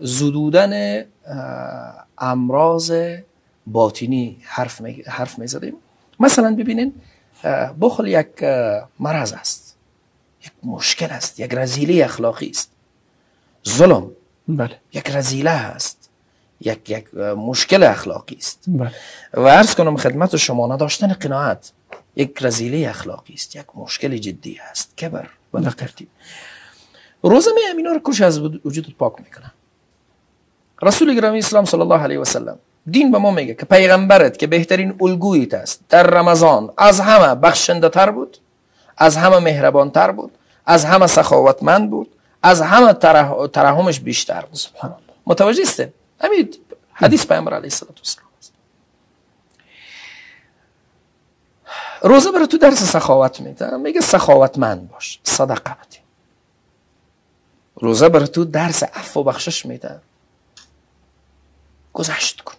زدودن 0.00 1.04
امراض 2.18 2.92
باطنی 3.66 4.36
حرف 4.42 4.80
می, 4.80 5.02
حرف 5.06 5.38
می 5.38 5.46
زدیم. 5.46 5.74
مثلا 6.20 6.54
ببینین 6.54 6.94
بخل 7.80 8.06
یک 8.06 8.42
مرض 9.00 9.32
است. 9.32 9.65
یک 10.46 10.52
مشکل 10.62 11.06
است 11.06 11.40
یک 11.40 11.54
رزیله 11.54 12.04
اخلاقی 12.04 12.50
است. 12.50 12.70
ظلم 13.68 14.10
بله. 14.48 14.80
یک 14.92 15.10
رزیله 15.10 15.50
است 15.50 16.10
یک 16.60 16.90
یک 16.90 17.14
مشکل 17.14 17.82
اخلاقی 17.82 18.36
است. 18.36 18.64
بله. 18.66 18.92
و 19.34 19.48
عرض 19.48 19.74
کنم 19.74 19.96
خدمت 19.96 20.36
شما 20.36 20.74
نداشتن 20.74 21.12
قناعت 21.12 21.72
یک 22.16 22.38
رزیله 22.42 22.88
اخلاقی 22.88 23.34
است 23.34 23.56
یک 23.56 23.66
مشکل 23.74 24.16
جدی 24.16 24.58
است. 24.70 24.96
کبر 24.96 25.28
و 25.54 25.60
ترتیب 25.60 26.08
روزه 27.22 27.50
می 27.54 27.60
اینا 27.76 27.92
رو 27.92 28.00
کش 28.04 28.20
از 28.20 28.40
وجود 28.40 28.94
پاک 28.98 29.12
می‌کنه 29.18 29.52
رسول 30.82 31.14
گرامی 31.14 31.38
اسلام 31.38 31.64
صلی 31.64 31.80
الله 31.80 31.98
علیه 31.98 32.20
و 32.20 32.24
سلم 32.24 32.58
دین 32.90 33.12
به 33.12 33.18
ما 33.18 33.30
میگه 33.30 33.54
که 33.54 33.64
پیغمبرت 33.64 34.38
که 34.38 34.46
بهترین 34.46 34.94
الگویت 35.00 35.54
است 35.54 35.80
در 35.88 36.02
رمضان 36.02 36.72
از 36.76 37.00
همه 37.00 37.34
بخشنده 37.34 37.88
تر 37.88 38.10
بود 38.10 38.38
از 38.96 39.16
همه 39.16 39.38
مهربان 39.38 39.90
تر 39.90 40.10
بود 40.10 40.32
از 40.66 40.84
همه 40.84 41.06
سخاوتمند 41.06 41.90
بود 41.90 42.16
از 42.42 42.60
همه 42.60 42.92
ترحمش 43.52 44.00
بیشتر 44.00 44.40
بود. 44.40 44.54
سبحان 44.54 44.92
الله. 44.92 45.14
متوجه 45.26 45.62
است 45.62 45.82
همین 46.20 46.54
حدیث 46.92 47.26
پیامبر 47.26 47.54
علیه 47.54 47.64
السلام 47.64 47.94
روزه 52.02 52.32
برای 52.32 52.46
تو 52.46 52.58
درس 52.58 52.82
سخاوت 52.82 53.40
میده. 53.40 53.76
میگه 53.76 54.00
سخاوتمند 54.00 54.90
باش 54.90 55.20
صدقه 55.24 55.70
بده. 55.74 55.98
روزه 57.76 58.08
برای 58.08 58.28
تو 58.28 58.44
درس 58.44 58.82
عفو 58.82 59.20
و 59.20 59.22
بخشش 59.22 59.66
میده. 59.66 60.00
گذشت 61.92 62.40
کن. 62.40 62.54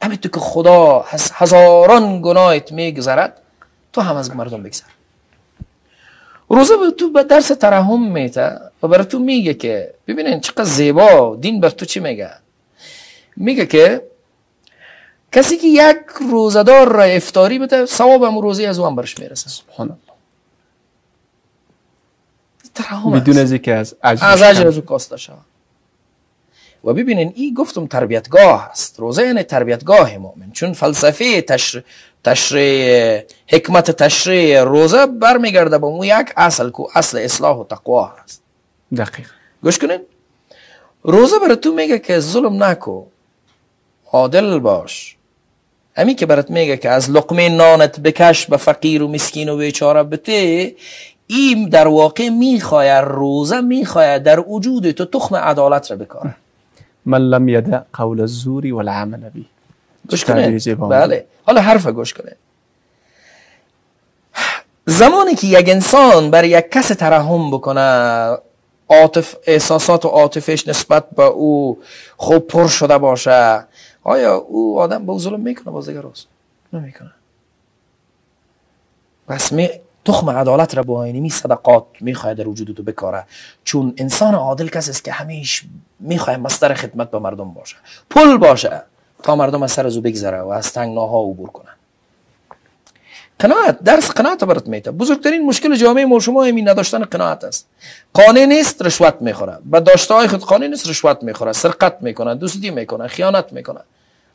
تو 0.00 0.28
که 0.28 0.40
خدا 0.40 1.00
از 1.00 1.30
هزاران 1.34 2.22
گناهت 2.22 2.72
میگذرد 2.72 3.40
تو 3.92 4.00
هم 4.00 4.16
از 4.16 4.36
مردم 4.36 4.62
بگذر. 4.62 4.84
روزه 6.48 6.76
به 6.76 6.90
تو 6.90 7.10
به 7.10 7.24
درس 7.24 7.48
ترحم 7.48 8.12
میده 8.12 8.60
و 8.82 8.88
برای 8.88 9.04
تو 9.04 9.18
میگه 9.18 9.54
که 9.54 9.94
ببینین 10.06 10.40
چقدر 10.40 10.64
زیبا 10.64 11.36
دین 11.40 11.60
بر 11.60 11.70
تو 11.70 11.86
چی 11.86 12.00
میگه؟ 12.00 12.30
میگه 13.36 13.66
که 13.66 14.02
کسی 15.32 15.56
که 15.56 15.66
یک 15.66 15.96
روزدار 16.30 16.92
را 16.92 17.02
افتاری 17.02 17.58
بده 17.58 17.86
ثواب 17.86 18.22
هم 18.22 18.38
روزی 18.38 18.66
از 18.66 18.78
او 18.78 18.86
هم 18.86 18.96
برش 18.96 19.18
می‌رسه. 19.18 19.50
سبحان 19.50 19.88
الله 19.88 20.00
بدون 23.20 23.38
از 23.38 23.52
اینکه 23.52 23.74
از 23.74 23.96
اجر 24.02 24.26
از 24.26 24.42
اجر 24.42 24.66
از 24.66 24.76
او 24.76 24.84
کاسته 24.84 25.16
شود. 25.16 25.38
و 26.84 26.92
ببینین 26.92 27.32
این 27.36 27.54
گفتم 27.54 27.86
تربیتگاه 27.86 28.68
است. 28.70 29.00
روزه 29.00 29.22
یعنی 29.22 29.42
تربیتگاه 29.42 30.18
مؤمن. 30.18 30.50
چون 30.52 30.72
فلسفه 30.72 31.42
تشر... 31.42 31.84
تشریع 32.28 33.22
حکمت 33.46 33.90
تشریع 33.90 34.62
روزه 34.62 35.06
برمیگرده 35.06 35.78
به 35.78 35.86
اون 35.86 36.06
یک 36.06 36.32
اصل 36.36 36.70
کو 36.70 36.86
اصل 36.94 37.18
اصلاح 37.18 37.56
و 37.56 37.64
تقوا 37.64 38.12
است 38.24 38.42
دقیق. 38.96 39.28
گوش 39.62 39.78
کنین؟ 39.78 40.00
روزه 41.02 41.38
برای 41.38 41.56
تو 41.56 41.72
میگه 41.72 41.98
که 41.98 42.20
ظلم 42.20 42.62
نکو. 42.64 43.04
عادل 44.12 44.58
باش. 44.58 45.16
همین 45.96 46.16
که 46.16 46.26
برات 46.26 46.50
میگه 46.50 46.76
که 46.76 46.90
از 46.90 47.10
لقمه 47.10 47.48
نانت 47.48 48.00
بکش 48.00 48.46
به 48.46 48.56
فقیر 48.56 49.02
و 49.02 49.08
مسکین 49.08 49.48
و 49.48 49.56
بیچاره 49.56 50.02
بته 50.02 50.74
این 51.26 51.68
در 51.68 51.88
واقع 51.88 52.28
می‌خواه 52.28 53.00
روزه 53.00 53.60
می‌خواه 53.60 54.18
در 54.18 54.40
وجود 54.40 54.90
تو 54.90 55.04
تخم 55.04 55.34
عدالت 55.34 55.90
را 55.90 55.96
بکاره 55.96 56.34
من 57.06 57.18
لم 57.18 57.48
یدع 57.48 57.80
قول 57.92 58.20
الزوری 58.20 58.70
والعمل 58.70 59.28
بی 59.28 59.46
گوش 60.10 60.24
کنه؟ 60.24 60.58
بله. 60.74 61.26
حالا 61.46 61.60
حرف 61.60 61.86
گوش 61.86 62.14
کنه. 62.14 62.36
زمانی 64.86 65.34
که 65.34 65.46
یک 65.46 65.68
انسان 65.68 66.30
برای 66.30 66.48
یک 66.48 66.70
کس 66.70 66.88
ترحم 66.88 67.50
بکنه 67.50 68.38
عاطف 68.88 69.36
احساسات 69.46 70.04
و 70.04 70.08
عاطفش 70.08 70.68
نسبت 70.68 71.10
به 71.10 71.22
او 71.22 71.78
خوب 72.16 72.46
پر 72.46 72.68
شده 72.68 72.98
باشه 72.98 73.64
آیا 74.02 74.34
او 74.36 74.80
آدم 74.80 75.06
به 75.06 75.12
او 75.12 75.18
ظلم 75.18 75.40
می‌کنه؟ 75.40 75.72
باز 75.72 75.88
دیگه 75.88 76.00
راست. 76.00 76.26
نمی‌کنه. 76.72 77.10
پس 79.28 79.52
می 79.52 79.70
تخم 80.04 80.30
عدالت 80.30 80.74
را 80.74 80.82
با 80.82 81.04
اینمی 81.04 81.30
صدقات 81.30 81.84
می‌خواه 82.00 82.34
در 82.34 82.48
وجود 82.48 82.76
تو 82.76 82.82
بکاره. 82.82 83.24
چون 83.64 83.94
انسان 83.96 84.34
عادل 84.34 84.68
کسی 84.68 84.90
است 84.90 85.04
که 85.04 85.12
همیش 85.12 85.64
می‌خواه 86.00 86.36
مستر 86.36 86.74
خدمت 86.74 87.10
به 87.10 87.18
مردم 87.18 87.54
باشه. 87.54 87.76
پل 88.10 88.36
باشه. 88.36 88.82
تا 89.22 89.36
مردم 89.36 89.62
از 89.62 89.72
سر 89.72 89.86
از 89.86 89.96
او 89.96 90.02
بگذره 90.02 90.40
و 90.40 90.48
از 90.48 90.72
تنگناها 90.72 91.22
عبور 91.22 91.50
کنن. 91.50 91.72
قناعت 93.38 93.82
درس 93.82 94.10
قناعت 94.10 94.44
برات 94.44 94.68
میته 94.68 94.90
بزرگترین 94.90 95.46
مشکل 95.46 95.76
جامعه 95.76 96.06
ما 96.06 96.20
شما 96.20 96.44
همین 96.44 96.68
نداشتن 96.68 97.04
قناعت 97.04 97.44
است. 97.44 97.66
قانع 98.14 98.44
نیست 98.44 98.82
رشوت 98.82 99.14
می‌خوره. 99.20 99.58
به 99.64 99.80
داشته 99.80 100.14
های 100.14 100.28
خود 100.28 100.40
قانع 100.40 100.66
نیست 100.66 100.88
رشوت 100.88 101.22
می‌خوره. 101.22 101.52
سرقت 101.52 101.96
می‌کنه 102.00 102.34
دوستی 102.34 102.70
می‌کنه 102.70 103.08
خیانت 103.08 103.52
می‌کنه 103.52 103.80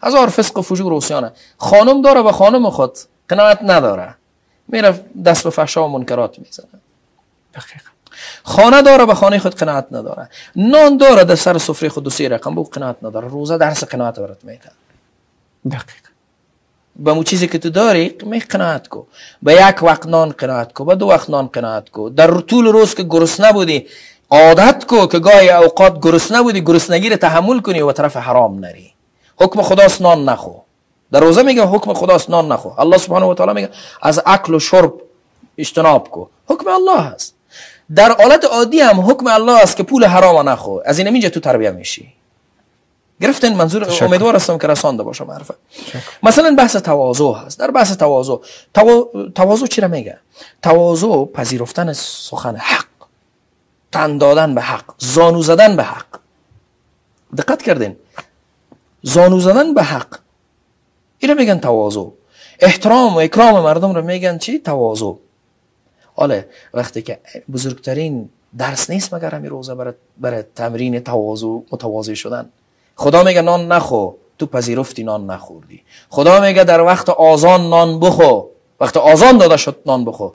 هزار 0.04 0.30
فسق 0.30 0.58
و 0.58 0.62
فجور 0.62 0.94
و 0.94 1.02
سیانه 1.02 1.32
خانم 1.58 2.02
داره 2.02 2.22
به 2.24 2.32
خانم 2.32 2.70
خود 2.70 2.98
قناعت 3.28 3.60
نداره. 3.64 4.16
میره 4.68 5.06
دست 5.26 5.44
به 5.44 5.50
فحشا 5.50 5.86
و 5.86 5.88
منکرات 5.88 6.40
می‌زنه. 6.40 6.82
دقیقا. 7.54 7.93
خانه 8.44 8.82
داره 8.82 9.06
به 9.06 9.16
خانه 9.16 9.40
خود 9.40 9.56
قناعت 9.56 9.88
نداره. 9.92 10.30
نان 10.56 10.98
داره 10.98 11.24
در 11.24 11.36
سر 11.36 11.58
سفره 11.58 11.90
خود 11.90 12.10
سه 12.10 12.28
رقم 12.28 12.56
به 12.56 12.64
قناعت 12.64 12.96
نداره. 13.04 13.28
روزه 13.28 13.58
درس 13.58 13.84
قناعت 13.84 14.20
برات 14.20 14.44
میده. 14.44 14.72
دقیق 15.72 16.04
به 16.96 17.14
مو 17.14 17.24
چیزی 17.24 17.48
که 17.48 17.58
تو 17.58 17.70
داری 17.70 18.18
می 18.24 18.40
قناعت 18.40 18.88
کو. 18.88 19.04
به 19.42 19.54
یک 19.54 19.84
وقت 19.84 20.06
نان 20.06 20.30
قناعت 20.30 20.74
کو 20.74 20.86
به 20.86 20.96
دو 20.96 21.06
وقت 21.06 21.30
نان 21.30 21.48
قناعت 21.48 21.90
کو. 21.90 22.10
در 22.10 22.32
طول 22.32 22.66
روز 22.68 22.96
که 22.96 23.04
گرسنه 23.04 23.52
بودی 23.54 23.88
عادت 24.30 24.86
کو 24.88 25.08
که 25.08 25.20
گاهی 25.20 25.50
اوقات 25.50 26.00
گرسنه 26.00 26.42
بودی 26.42 26.62
گرسنگی 26.62 27.10
رو 27.10 27.16
تحمل 27.16 27.60
کنی 27.60 27.82
و 27.82 27.92
طرف 27.92 28.18
حرام 28.18 28.60
نری. 28.60 28.94
حکم 29.38 29.62
خداست 29.62 30.02
نان 30.02 30.30
نخو. 30.30 30.52
در 31.12 31.20
روزه 31.20 31.44
میگه 31.44 31.64
حکم 31.64 31.94
خداست 31.94 32.30
نان 32.30 32.52
نخو. 32.52 32.70
الله 32.82 32.98
سبحانه 32.98 33.26
و 33.26 33.34
تعالی 33.34 33.54
میگه 33.54 33.70
از 34.02 34.22
اکل 34.26 34.54
و 34.54 34.60
شرب 34.60 34.94
اجتناب 35.58 36.10
کو. 36.10 36.26
حکم 36.48 36.68
الله 36.68 37.02
هست. 37.02 37.36
در 37.96 38.12
حالت 38.12 38.46
عادی 38.46 38.80
هم 38.80 39.00
حکم 39.00 39.28
الله 39.28 39.62
است 39.62 39.78
که 39.78 39.84
پول 39.84 40.06
حرام 40.06 40.50
نخو 40.50 40.80
از 40.86 40.98
این 40.98 41.08
اینجا 41.08 41.30
تو 41.30 41.40
تربیه 41.40 41.72
میشی. 41.72 42.14
گرفتین 43.22 43.54
منظور 43.54 43.86
تشکر. 43.86 44.06
امیدوار 44.06 44.36
هستم 44.36 44.58
که 44.58 44.68
رسانده 44.68 45.04
باشم 45.04 45.32
حرفه 45.32 45.54
مثلا 46.24 46.56
بحث 46.58 46.76
تواضع 46.76 47.34
هست. 47.34 47.60
در 47.60 47.72
بحث 47.72 47.98
تواضع 47.98 48.36
تو... 48.74 49.10
تواضع 49.36 49.66
چی 49.66 49.82
را 49.82 49.88
میگه؟ 49.88 50.20
تواضع 50.62 51.26
پذیرفتن 51.26 51.94
سخن 51.94 52.56
حق. 52.56 52.86
تن 53.92 54.18
دادن 54.18 54.56
به 54.56 54.62
حق. 54.62 54.86
زانو 54.98 55.42
زدن 55.42 55.76
به 55.76 55.84
حق. 55.84 56.06
دقت 57.38 57.62
کردین. 57.62 57.96
زانو 59.02 59.40
زدن 59.40 59.74
به 59.74 59.84
حق. 59.84 60.20
اینو 61.20 61.36
میگن 61.36 61.60
تواضع. 61.60 62.06
احترام 62.60 63.16
و 63.16 63.18
اکرام 63.18 63.64
مردم 63.64 63.96
رو 63.96 64.02
میگن 64.02 64.38
چی؟ 64.38 64.60
تواضع. 64.60 65.14
حالا 66.16 66.44
وقتی 66.74 67.02
که 67.02 67.20
بزرگترین 67.54 68.30
درس 68.58 68.90
نیست 68.90 69.14
مگر 69.14 69.36
همین 69.36 69.50
روزه 69.50 69.76
برای, 69.76 69.94
برای 70.18 70.44
تمرین 70.56 71.00
تواضع 71.00 71.48
متواضع 71.72 72.14
شدن؟ 72.14 72.50
خدا 72.96 73.24
میگه 73.24 73.42
نان 73.42 73.72
نخو. 73.72 74.12
تو 74.40 74.46
پذیرفتی 74.46 75.04
نان 75.04 75.26
نخوردی. 75.26 75.82
خدا 76.10 76.42
میگه 76.42 76.64
در 76.64 76.82
وقت 76.82 77.10
آزان 77.10 77.70
نان 77.70 78.00
بخو. 78.00 78.42
وقت 78.80 78.98
آزان 78.98 79.38
داده 79.38 79.58
شد 79.58 79.82
نان 79.86 80.06
بخو. 80.06 80.30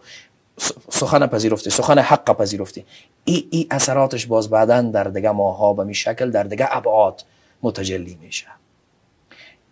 سخن 0.90 1.26
پذیرفتی 1.26 1.70
سخن 1.70 1.98
حق 1.98 2.36
پذیرفتی. 2.36 2.84
ای, 3.24 3.48
ای 3.50 3.66
اثراتش 3.70 4.26
باز 4.26 4.50
بعدا 4.50 4.82
در 4.82 5.04
دیگه 5.04 5.30
ماها 5.30 5.72
به 5.72 5.84
می 5.84 5.94
شکل 5.94 6.30
در 6.30 6.42
دیگه 6.42 6.68
ابعاد 6.70 7.24
متجلی 7.62 8.18
میشه. 8.22 8.46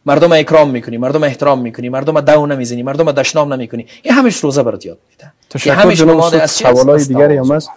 مردم 0.06 0.32
اکرام 0.32 0.70
می‌کنی 0.70 0.96
مردم 0.96 1.24
احترام 1.24 1.60
می‌کنی 1.60 1.88
مردم 1.88 2.20
دو 2.20 2.46
نمی‌زنی 2.46 2.82
مردم 2.82 3.12
دشنام 3.12 3.52
نمی‌کنی. 3.52 3.86
این 4.02 4.14
همش 4.14 4.36
روزه 4.36 4.62
برات 4.62 4.86
یاد 4.86 4.98
میده. 5.10 5.32
تشکر 5.50 5.70
همش 5.70 5.98
جناب 5.98 6.46
سوالای 6.46 7.04
دیگری 7.04 7.36
هم 7.36 7.52
هست. 7.52 7.70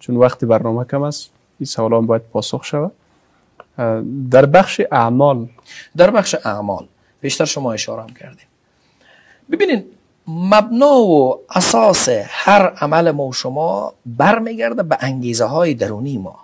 چون 0.00 0.16
وقتی 0.16 0.46
برنامه 0.46 0.84
کم 0.84 1.02
است 1.02 1.30
این 1.60 1.66
سوال 1.66 2.06
باید 2.06 2.22
پاسخ 2.22 2.64
شود. 2.64 2.92
در 4.30 4.46
بخش 4.46 4.80
اعمال. 4.92 5.48
در 5.96 6.10
بخش 6.10 6.34
اعمال 6.44 6.86
بیشتر 7.20 7.44
شما 7.44 7.72
اشاره 7.72 8.02
هم 8.02 8.08
کردیم. 8.08 8.46
ببینید 9.50 9.84
مبنا 10.26 10.94
و 10.96 11.40
اساس 11.50 12.08
هر 12.28 12.68
عمل 12.68 13.10
ما 13.10 13.24
و 13.24 13.32
شما 13.32 13.92
برمیگرده 14.06 14.82
به 14.82 14.96
انگیزه 15.00 15.44
های 15.44 15.74
درونی 15.74 16.18
ما. 16.18 16.38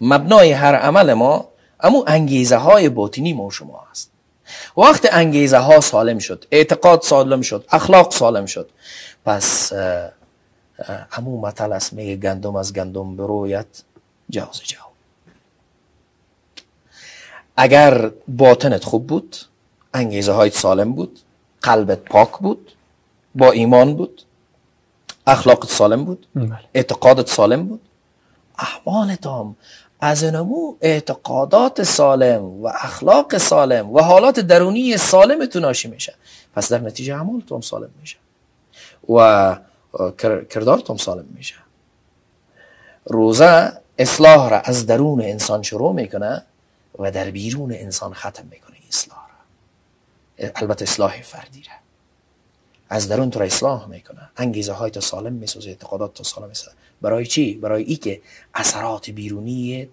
مبنای 0.00 0.52
هر 0.52 0.74
عمل 0.74 1.12
ما 1.12 1.48
اما 1.82 2.04
انگیزه 2.06 2.56
های 2.56 2.88
باطنی 2.88 3.32
ما 3.32 3.50
شما 3.50 3.84
هست 3.90 4.10
وقت 4.76 5.08
انگیزه 5.12 5.58
ها 5.58 5.80
سالم 5.80 6.18
شد 6.18 6.44
اعتقاد 6.50 7.02
سالم 7.02 7.40
شد 7.40 7.64
اخلاق 7.70 8.12
سالم 8.12 8.46
شد 8.46 8.70
پس 9.24 9.72
امو 11.12 11.40
مطل 11.40 11.72
است 11.72 11.92
میگه 11.92 12.16
گندم 12.16 12.56
از 12.56 12.72
گندم 12.72 13.16
برویت 13.16 13.82
جوز 14.30 14.60
جو 14.64 14.76
اگر 17.56 18.10
باطنت 18.28 18.84
خوب 18.84 19.06
بود 19.06 19.36
انگیزه 19.94 20.32
های 20.32 20.50
سالم 20.50 20.92
بود 20.92 21.20
قلبت 21.62 21.98
پاک 21.98 22.30
بود 22.30 22.72
با 23.34 23.50
ایمان 23.50 23.96
بود 23.96 24.22
اخلاقت 25.26 25.68
سالم 25.68 26.04
بود 26.04 26.26
بله. 26.34 26.58
اعتقادت 26.74 27.28
سالم 27.28 27.66
بود 27.66 27.80
احوالت 28.58 29.26
هم 29.26 29.56
از 30.00 30.24
نمو 30.24 30.76
اعتقادات 30.80 31.82
سالم 31.82 32.44
و 32.44 32.66
اخلاق 32.66 33.38
سالم 33.38 33.90
و 33.90 34.00
حالات 34.00 34.40
درونی 34.40 34.96
سالم 34.96 35.46
تو 35.46 35.60
ناشی 35.60 35.88
میشه. 35.88 36.14
پس 36.54 36.72
در 36.72 36.78
نتیجه 36.78 37.16
هم 37.16 37.60
سالم 37.60 37.90
میشه 38.00 38.16
و 39.08 39.56
کردارتون 40.50 40.96
سالم 40.96 41.26
میشه. 41.34 41.54
روزه 43.04 43.72
اصلاح 43.98 44.50
را 44.50 44.60
از 44.60 44.86
درون 44.86 45.20
انسان 45.20 45.62
شروع 45.62 45.94
می‌کنه 45.94 46.42
و 46.98 47.10
در 47.10 47.30
بیرون 47.30 47.72
انسان 47.72 48.14
ختم 48.14 48.46
می‌کنه 48.50 48.76
اصلاح 48.88 49.26
را. 49.28 50.50
البته 50.56 50.82
اصلاح 50.82 51.22
فردی 51.22 51.62
را. 51.62 51.89
از 52.90 53.08
درون 53.08 53.30
تو 53.30 53.38
را 53.38 53.46
اصلاح 53.46 53.88
می‌کنه. 53.88 54.30
انگیزه 54.36 54.72
های 54.72 54.90
تو 54.90 55.00
سالم 55.00 55.32
می‌سازه 55.32 55.68
اعتقادات 55.68 56.14
تو 56.14 56.24
سالم 56.24 56.48
می‌سازه 56.48 56.76
برای 57.02 57.26
چی؟ 57.26 57.54
برای 57.54 57.82
ای 57.82 57.96
که 57.96 58.20
اثرات 58.54 59.10
بیرونی 59.10 59.88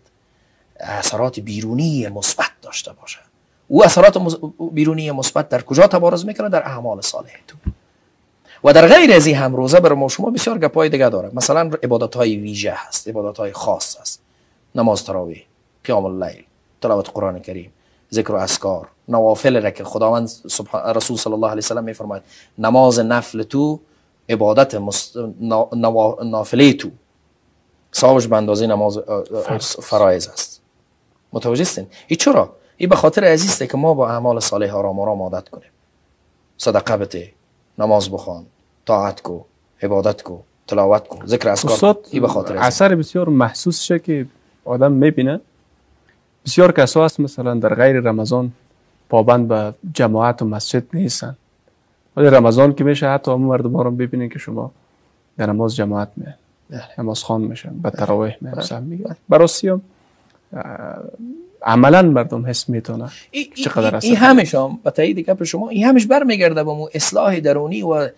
اثرات 0.79 1.39
بیرونی 1.39 2.07
مثبت 2.07 2.51
داشته 2.61 2.93
باشه. 2.93 3.19
او 3.67 3.85
اثرات 3.85 4.37
بیرونی 4.71 5.11
مثبت 5.11 5.49
در 5.49 5.61
کجا 5.61 5.87
تبارز 5.87 6.25
می‌کنه؟ 6.25 6.49
در 6.49 6.63
اعمال 6.63 7.01
صالح 7.01 7.31
تو 7.47 7.57
و 8.63 8.73
در 8.73 8.87
غیر 8.87 9.13
از 9.13 9.25
این 9.25 9.35
هم 9.35 9.55
روزه 9.55 9.79
بر 9.79 10.07
شما 10.07 10.29
بسیار 10.29 10.57
گپای 10.57 10.89
دیگه 10.89 11.09
داره. 11.09 11.31
مثلا 11.33 11.71
عبادت 11.83 12.15
های 12.15 12.35
ویژه 12.35 12.73
هست 12.75 13.07
عبادت 13.07 13.37
های 13.37 13.51
خاص 13.51 13.97
هست. 14.01 14.21
نماز 14.75 15.03
تراویح 15.03 15.45
قیام 15.83 16.05
اللیل 16.05 16.43
تلاوت 16.81 17.09
قرآن 17.09 17.39
کریم 17.39 17.73
ذکر 18.13 18.31
و 18.31 18.35
اسکار 18.35 18.87
نوافل 19.07 19.63
را 19.63 19.71
که 19.71 19.83
خداوند 19.83 20.29
رسول 20.95 21.17
صلی 21.17 21.33
الله 21.33 21.47
علیه 21.47 21.59
و 21.59 21.61
سلم 21.61 21.83
میفرماید. 21.83 22.23
نماز 22.57 22.99
نفل 22.99 23.43
تو 23.43 23.79
عبادت 24.29 24.75
مست... 24.75 25.17
نافله 26.23 26.73
تو. 26.73 26.89
صاحبش 27.91 28.27
به 28.27 28.35
اندازه 28.35 28.67
نماز 28.67 28.99
فرایز 29.81 30.27
است. 30.27 30.61
متوجه 31.33 31.61
هستین؟ 31.61 31.87
این 32.07 32.17
چرا؟ 32.17 32.53
این 32.77 32.89
به 32.89 32.95
خاطر 32.95 33.23
عزیزه 33.23 33.67
که 33.67 33.77
ما 33.77 33.93
با 33.93 34.09
اعمال 34.09 34.39
صالح 34.39 34.75
آرام 34.75 34.99
آرام 34.99 35.21
عادت 35.21 35.49
کنیم. 35.49 35.69
صدقه 36.57 36.97
بده 36.97 37.31
نماز 37.77 38.11
بخوان 38.11 38.45
طاعت 38.85 39.21
کو 39.21 39.39
عبادت 39.81 40.21
کو 40.21 40.37
تلاوت 40.67 41.07
کو 41.07 41.25
ذکر 41.25 41.49
اسکار 41.49 41.97
این 42.11 42.21
به 42.21 42.27
خاطر 42.27 42.57
اثر 42.57 42.95
بسیار 42.95 43.29
محسوس 43.29 43.81
شه 43.81 43.99
که 43.99 44.25
آدم 44.65 44.91
می‌بینه. 44.91 45.41
بسیار 46.45 46.71
کسا 46.71 47.05
هست 47.05 47.19
مثلا 47.19 47.53
در 47.53 47.75
غیر 47.75 47.99
رمضان 47.99 48.51
پابند 49.09 49.47
به 49.47 49.73
جماعت 49.93 50.41
و 50.41 50.45
مسجد 50.45 50.83
نیستن. 50.93 51.37
ولی 52.15 52.27
رمضان 52.27 52.73
که 52.73 52.83
میشه 52.83 53.09
حتی 53.09 53.31
همون 53.31 53.47
مردم 53.47 53.75
ها 53.75 53.81
رو 53.81 53.91
ببینین 53.91 54.29
که 54.29 54.39
شما 54.39 54.71
در 55.37 55.45
نماز 55.45 55.75
جماعت 55.75 56.11
می 56.15 56.25
بله. 56.69 56.81
نماز 56.97 57.23
خان 57.23 57.41
میشن 57.41 57.77
به 57.77 57.89
تراویح 57.89 58.35
میشن 58.41 58.83
میگن. 58.83 59.15
براستی 59.29 59.67
هم 59.67 59.81
عملا 61.61 62.01
مردم 62.01 62.45
حس 62.45 62.69
می‌تونه 62.69 63.09
چقدر 63.55 63.99
این 64.03 64.15
همش 64.15 64.55
هم 64.55 64.79
به 64.83 64.91
تایید 64.91 65.19
گپ 65.19 65.43
شما 65.43 65.69
این 65.69 65.85
همش 65.85 66.05
برمیگرده 66.05 66.63
به 66.63 66.73
مو 66.73 66.87
اصلاح 66.93 67.39
درونی 67.39 67.81
و 67.81 68.09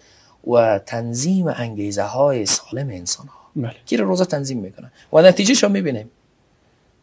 و 0.48 0.80
تنظیم 0.80 1.48
انگیزه 1.48 2.04
های 2.04 2.46
سالم 2.46 2.90
انسان 2.90 3.28
ها 3.28 3.40
بله. 3.56 3.76
که 3.86 3.98
روزه 3.98 4.26
تنظیم 4.26 4.60
می‌کنن 4.60 4.92
و 5.14 5.22
نتیجه 5.22 5.54
شو 5.54 5.70
می‌بینیم. 5.70 6.10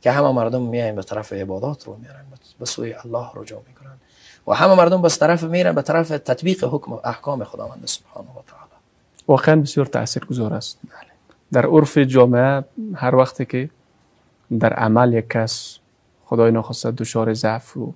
که 0.03 0.11
همه 0.11 0.33
مردم 0.33 0.63
میایم 0.63 0.95
به 0.95 1.03
طرف 1.03 1.33
عبادات 1.33 1.85
رو 1.85 1.97
میرن 2.03 2.25
به 2.59 2.65
سوی 2.65 2.93
الله 2.93 3.27
رجوع 3.35 3.59
می‌کنن 3.69 3.76
و 4.47 4.53
همه 4.53 4.75
مردم 4.75 5.03
به 5.03 5.09
طرف 5.09 5.45
میرن 5.45 5.73
به 5.73 5.83
طرف 5.83 6.09
تطبیق 6.09 6.65
حکم 6.65 6.93
احکام 7.05 7.45
خداوند 7.45 7.83
سبحانه 7.87 8.29
و 8.29 8.33
تعالی. 8.47 8.71
واقعا 9.29 9.57
بسیار 9.57 9.87
تاثیرگذار 9.87 10.55
است. 10.55 10.79
در 11.53 11.67
عرف 11.67 11.99
جامعه 11.99 12.65
هر 12.95 13.15
وقتی 13.15 13.45
که 13.45 13.71
در 14.61 14.73
عمل 14.73 15.13
یک 15.13 15.31
کس 15.31 15.79
خدای 16.25 16.51
نخواسته 16.53 16.91
دچار 16.91 17.35
ضعف 17.35 17.77
و 17.77 17.95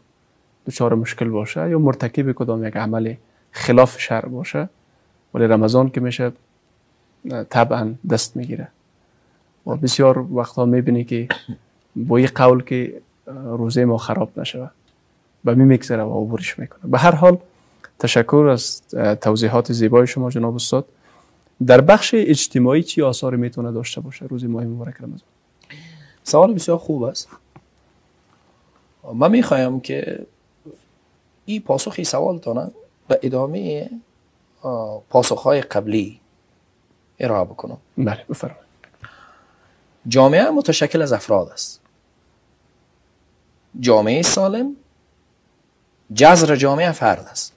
دچار 0.66 0.94
مشکل 0.94 1.28
باشه 1.28 1.70
یا 1.70 1.78
مرتکب 1.78 2.32
کدام 2.32 2.66
یک 2.66 2.76
عمل 2.76 3.14
خلاف 3.52 4.00
شرع 4.00 4.28
باشه 4.28 4.68
ولی 5.34 5.44
رمضان 5.44 5.90
که 5.90 6.00
میشه 6.00 6.32
طبعا 7.50 7.94
دست 8.10 8.36
می‌گیره. 8.36 8.68
و 9.66 9.76
بسیار 9.76 10.18
وقتا 10.18 10.64
می‌بینی 10.64 11.04
که 11.04 11.28
با 11.96 12.16
این 12.16 12.28
قول 12.34 12.62
که 12.62 13.02
روزه 13.26 13.84
ما 13.84 13.98
خراب 13.98 14.30
نشود. 14.36 14.70
به 15.44 15.54
می 15.54 15.64
میگذره 15.64 16.02
و 16.02 16.24
عبورش 16.24 16.58
می‌کنه. 16.58 16.90
به 16.90 16.98
هر 16.98 17.14
حال 17.14 17.38
تشکر 17.98 18.48
از 18.52 18.82
توضیحات 19.20 19.72
زیبای 19.72 20.06
شما 20.06 20.30
جناب 20.30 20.54
استاد. 20.54 20.86
در 21.66 21.80
بخش 21.80 22.14
اجتماعی 22.14 22.82
چی 22.82 23.02
آثار 23.02 23.36
می‌تونه 23.36 23.72
داشته 23.72 24.00
باشه؟ 24.00 24.26
روز 24.26 24.44
ماه 24.44 24.64
مبارک 24.64 24.94
رمضان. 25.00 25.28
سوال 26.24 26.54
بسیار 26.54 26.78
خوب 26.78 27.02
است. 27.02 27.28
من 29.14 29.30
می‌خوایم 29.30 29.80
که 29.80 30.26
این 31.44 31.62
پاسخی 31.62 32.04
سوال 32.04 32.38
تانه 32.38 32.70
به 33.08 33.20
ادامه 33.22 33.90
پاسخ 35.10 35.42
های 35.42 35.60
قبلی 35.60 36.20
ارائه 37.20 37.44
بکنم. 37.44 37.78
بله 37.98 38.24
بفرمایید. 38.30 38.64
جامعه 40.08 40.50
متشکل 40.50 41.02
از 41.02 41.12
افراد 41.12 41.48
است. 41.48 41.80
جامعه 43.80 44.22
سالم 44.22 44.76
جزر 46.12 46.56
جامعه 46.56 46.92
فرد 46.92 47.26
است. 47.26 47.52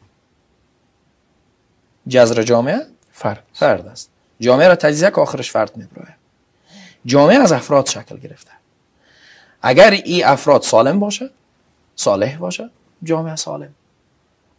جزر 2.07 2.43
جامعه 2.43 2.85
فرد 3.11 3.43
فرد 3.53 3.87
است. 3.87 4.09
جامعه 4.39 4.67
را 4.67 4.75
تجزیه 4.75 5.09
که 5.09 5.21
آخرش 5.21 5.51
فرد 5.51 5.77
می‌بره 5.77 6.15
جامعه 7.05 7.37
از 7.37 7.51
افراد 7.51 7.85
شکل 7.85 8.17
گرفته. 8.17 8.51
اگر 9.61 9.91
این 9.91 10.25
افراد 10.25 10.61
سالم 10.61 10.99
باشه 10.99 11.29
صالح 11.95 12.37
باشه 12.37 12.69
جامعه 13.03 13.35
سالم. 13.35 13.73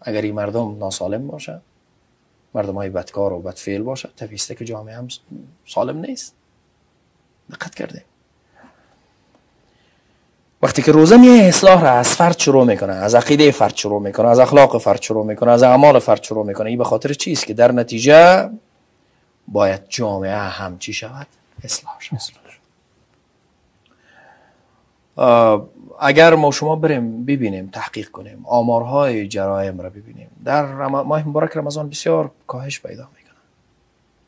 اگر 0.00 0.22
این 0.22 0.34
مردم 0.34 0.78
ناسالم 0.78 1.26
باشه 1.26 1.60
مردم 2.54 2.74
های 2.74 2.90
بدکار 2.90 3.32
و 3.32 3.40
بدفعل 3.40 3.82
باشه 3.82 4.08
تفیسته 4.16 4.54
که 4.54 4.64
جامعه 4.64 4.96
هم 4.96 5.08
سالم 5.66 5.98
نیست. 5.98 6.34
دقت 7.50 7.74
کرده 7.74 8.04
وقتی 10.64 10.82
که 10.82 10.92
روزه 10.92 11.16
میه 11.16 11.44
اصلاح 11.44 11.82
را 11.82 11.90
از 11.90 12.08
فرد 12.08 12.38
شروع 12.38 12.64
می‌کنه 12.64 12.92
از 12.92 13.14
عقیده 13.14 13.50
فرد 13.50 13.76
شروع 13.76 14.02
می‌کنه 14.02 14.28
از 14.28 14.38
اخلاق 14.38 14.78
فرد 14.78 15.02
شروع 15.02 15.26
می‌کنه 15.26 15.50
از 15.50 15.62
اعمال 15.62 15.98
فرد 15.98 16.22
شروع 16.22 16.46
می‌کنه. 16.46 16.68
این 16.68 16.78
به 16.78 16.84
خاطر 16.84 17.12
چیست 17.12 17.46
که 17.46 17.54
در 17.54 17.72
نتیجه 17.72 18.50
باید 19.48 19.80
جامعه 19.88 20.36
هم 20.36 20.78
چی 20.78 20.92
شود. 20.92 21.26
اصلاح 21.64 21.94
شود. 22.00 22.18
اگر 26.00 26.34
ما 26.34 26.50
شما 26.50 26.76
بریم 26.76 27.24
ببینیم 27.24 27.70
تحقیق 27.72 28.08
کنیم 28.08 28.44
آمارهای 28.44 29.28
جرایم 29.28 29.80
را 29.80 29.90
ببینیم 29.90 30.30
در 30.44 30.64
ماه 30.86 31.28
مبارک 31.28 31.56
رمضان 31.56 31.88
بسیار 31.88 32.30
کاهش 32.46 32.80
پیدا 32.80 33.08
می‌کنه. 33.16 33.40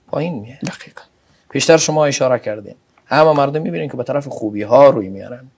پایین 0.09 0.35
میه 0.35 0.59
دقیقا. 0.63 1.03
پیشتر 1.51 1.77
شما 1.77 2.05
اشاره 2.05 2.39
کردیم 2.39 2.75
همه 3.07 3.33
مردم 3.33 3.63
می‌بینیم 3.63 3.91
که 3.91 3.97
به 3.97 4.05
طرف 4.05 4.29
خوبی 4.29 4.63
ها 4.63 4.91
روی 4.91 5.09
میارن 5.09 5.51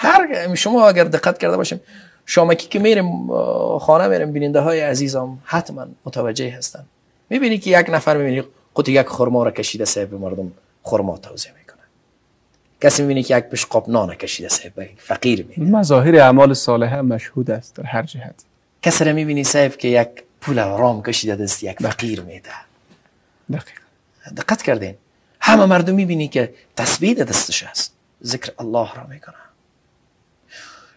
هر 0.00 0.54
شما 0.54 0.88
اگر 0.88 1.04
دقت 1.04 1.38
کرده 1.38 1.56
باشیم 1.56 1.80
شامکی 2.26 2.68
که 2.68 2.78
میریم 2.78 3.26
خانه 3.78 4.08
میریم 4.08 4.32
بیننده 4.32 4.60
های 4.60 4.80
عزیزم 4.80 5.38
حتما 5.44 5.86
متوجه 6.04 6.50
هستن. 6.50 6.84
می‌بینی 7.30 7.58
که 7.58 7.80
یک 7.80 7.90
نفر 7.90 8.16
می‌بینی 8.16 8.42
قطع 8.76 8.92
یک 8.92 9.06
خرما 9.06 9.42
را 9.42 9.50
کشیده 9.50 9.84
صاحب 9.84 10.14
مردم 10.14 10.52
خرما 10.82 11.18
توزیع 11.18 11.52
می‌کنه. 11.52 11.82
کسی 12.80 13.02
می‌بینی 13.02 13.22
که 13.22 13.36
یک 13.36 13.66
قاب 13.66 13.90
نان 13.90 14.14
کشیده 14.14 14.48
صاحب 14.48 14.88
فقیر 14.96 15.46
میده 15.48 15.72
مظاهر 15.78 16.16
اعمال 16.16 16.54
صالحه 16.54 17.00
مشهود 17.00 17.50
است 17.50 17.74
در 17.74 17.84
هر 17.84 18.02
جهت. 18.02 18.44
کسی 18.82 19.04
را 19.04 19.12
می‌بینی 19.12 19.44
صاحب 19.44 19.76
که 19.76 19.88
یک 19.88 20.08
پول 20.40 20.58
رام 20.58 21.02
کشیده 21.02 21.36
دست 21.36 21.62
یک 21.62 21.82
فقیر 21.82 22.20
میده. 22.20 22.50
دقیقا 23.52 23.82
دقت 24.36 24.62
کردین. 24.62 24.94
همه 25.40 25.66
مردم 25.66 25.94
می‌بینی 25.94 26.28
که 26.28 26.54
تسبیح 26.76 27.14
دستش 27.14 27.62
هست 27.62 27.94
ذکر 28.24 28.52
الله 28.58 28.94
را 28.94 29.06
می‌کنه 29.08 29.34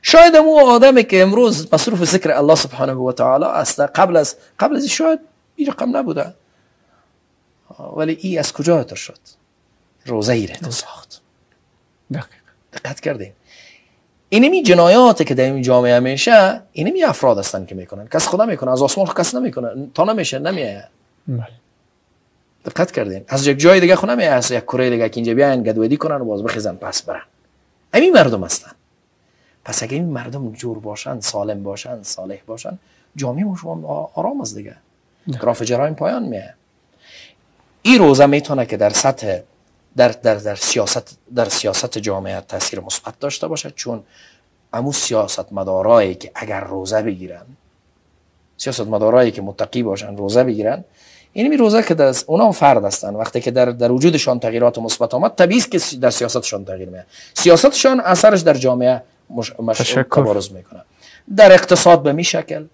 شاید 0.01 0.35
اون 0.35 0.63
آدمی 0.63 1.03
که 1.03 1.21
امروز 1.21 1.73
مصروف 1.73 2.03
ذکر 2.03 2.31
الله 2.31 2.55
سبحانه 2.55 2.93
و 2.93 3.11
تعالی 3.11 3.45
است. 3.45 3.79
قبل 3.79 4.17
از 4.17 4.35
قبل 4.59 4.75
از 4.75 4.85
شاید 4.85 5.19
این 5.55 5.67
رقم 5.67 5.97
نبوده. 5.97 6.33
ولی 7.95 8.17
ای 8.21 8.37
از 8.37 8.53
کجا 8.53 8.83
تر 8.83 8.95
شد؟ 8.95 9.19
روزه 10.05 10.33
ای 10.33 10.47
تو 10.47 10.71
ساخت. 10.71 11.21
دقت 12.73 12.99
کردیم 12.99 13.33
اینمی 14.29 14.63
جنایاتی 14.63 15.23
که 15.23 15.33
در 15.33 15.43
این 15.43 15.61
جامعه 15.61 15.99
میشه 15.99 16.61
اینمی 16.71 17.03
افراد 17.03 17.39
هستن 17.39 17.65
که 17.65 17.75
می‌کنن. 17.75 18.07
کس 18.07 18.27
خدا 18.27 18.45
می‌کنه 18.45 18.71
از 18.71 18.81
آسمان 18.81 19.07
کس 19.07 19.35
نمی‌کنه. 19.35 19.87
تا 19.93 20.03
نمیشه 20.03 20.39
نمیه 20.39 20.87
بله. 21.27 21.47
دقت 22.65 22.91
کردین. 22.91 23.25
از 23.27 23.47
یک 23.47 23.59
جای 23.59 23.79
دیگه 23.79 23.95
خونه 23.95 24.15
نمیه 24.15 24.27
از 24.27 24.51
یک 24.51 24.63
کره 24.63 24.89
دیگه 24.89 25.09
که 25.09 25.17
اینجا 25.17 25.33
بیاین 25.33 25.63
گدودی 25.63 25.97
کنن 25.97 26.15
و 26.15 26.25
باز 26.25 26.43
بخیزن 26.43 26.75
پس 26.75 27.01
برن. 27.01 27.21
همین 27.93 28.13
مردم 28.13 28.43
هستن. 28.43 28.71
پس 29.65 29.83
اگه 29.83 29.93
این 29.93 30.05
مردم 30.05 30.51
جور 30.51 30.79
باشن 30.79 31.19
سالم 31.19 31.63
باشن 31.63 32.03
صالح 32.03 32.37
باشن 32.45 32.79
جامعه 33.15 33.45
شما 33.61 34.11
آرام 34.13 34.41
است 34.41 34.55
دیگه. 34.55 34.75
گراف 35.41 35.61
جرایم 35.61 35.93
پایان 35.93 36.23
میه. 36.23 36.53
این 37.81 37.99
روزه 37.99 38.25
می‌تونه 38.25 38.65
که 38.65 38.77
در 38.77 38.89
سطح 38.89 39.39
در, 39.97 40.09
در, 40.09 40.35
در 40.35 40.55
سیاست 40.55 41.17
در 41.35 41.49
سیاست 41.49 41.97
جامعه 41.97 42.41
تاثیر 42.41 42.79
مثبت 42.79 43.19
داشته 43.19 43.47
باشد 43.47 43.73
چون 43.75 44.03
امو 44.73 44.93
سیاست 44.93 45.53
مدارایی 45.53 46.15
که 46.15 46.31
اگر 46.35 46.59
روزه 46.59 47.01
بگیرن 47.01 47.45
سیاست 48.57 48.81
مدارایی 48.81 49.31
که 49.31 49.41
متقی 49.41 49.83
باشن 49.83 50.17
روزه 50.17 50.43
بگیرن 50.43 50.83
این 51.33 51.47
می 51.47 51.57
روزه 51.57 51.83
که 51.83 51.93
در 51.93 52.15
اونا 52.27 52.51
فرد 52.51 52.85
هستن. 52.85 53.15
وقتی 53.15 53.41
که 53.41 53.51
در 53.51 53.65
در 53.65 53.91
وجودشان 53.91 54.39
تغییرات 54.39 54.77
مثبت 54.79 55.13
آمد 55.13 55.35
طبیعی 55.35 55.61
که 55.61 55.79
در 56.01 56.09
سیاستشان 56.09 56.65
تغییر 56.65 56.89
میاد. 56.89 57.05
سیاستشان 57.33 57.99
اثرش 57.99 58.41
در 58.41 58.53
جامعه 58.53 59.01
مش... 59.35 59.59
مش... 59.59 59.97
می‌کنه. 60.51 60.81
در 61.35 61.51
اقتصاد 61.51 62.03
به 62.03 62.13
می 62.13 62.23
شکل 62.23 62.65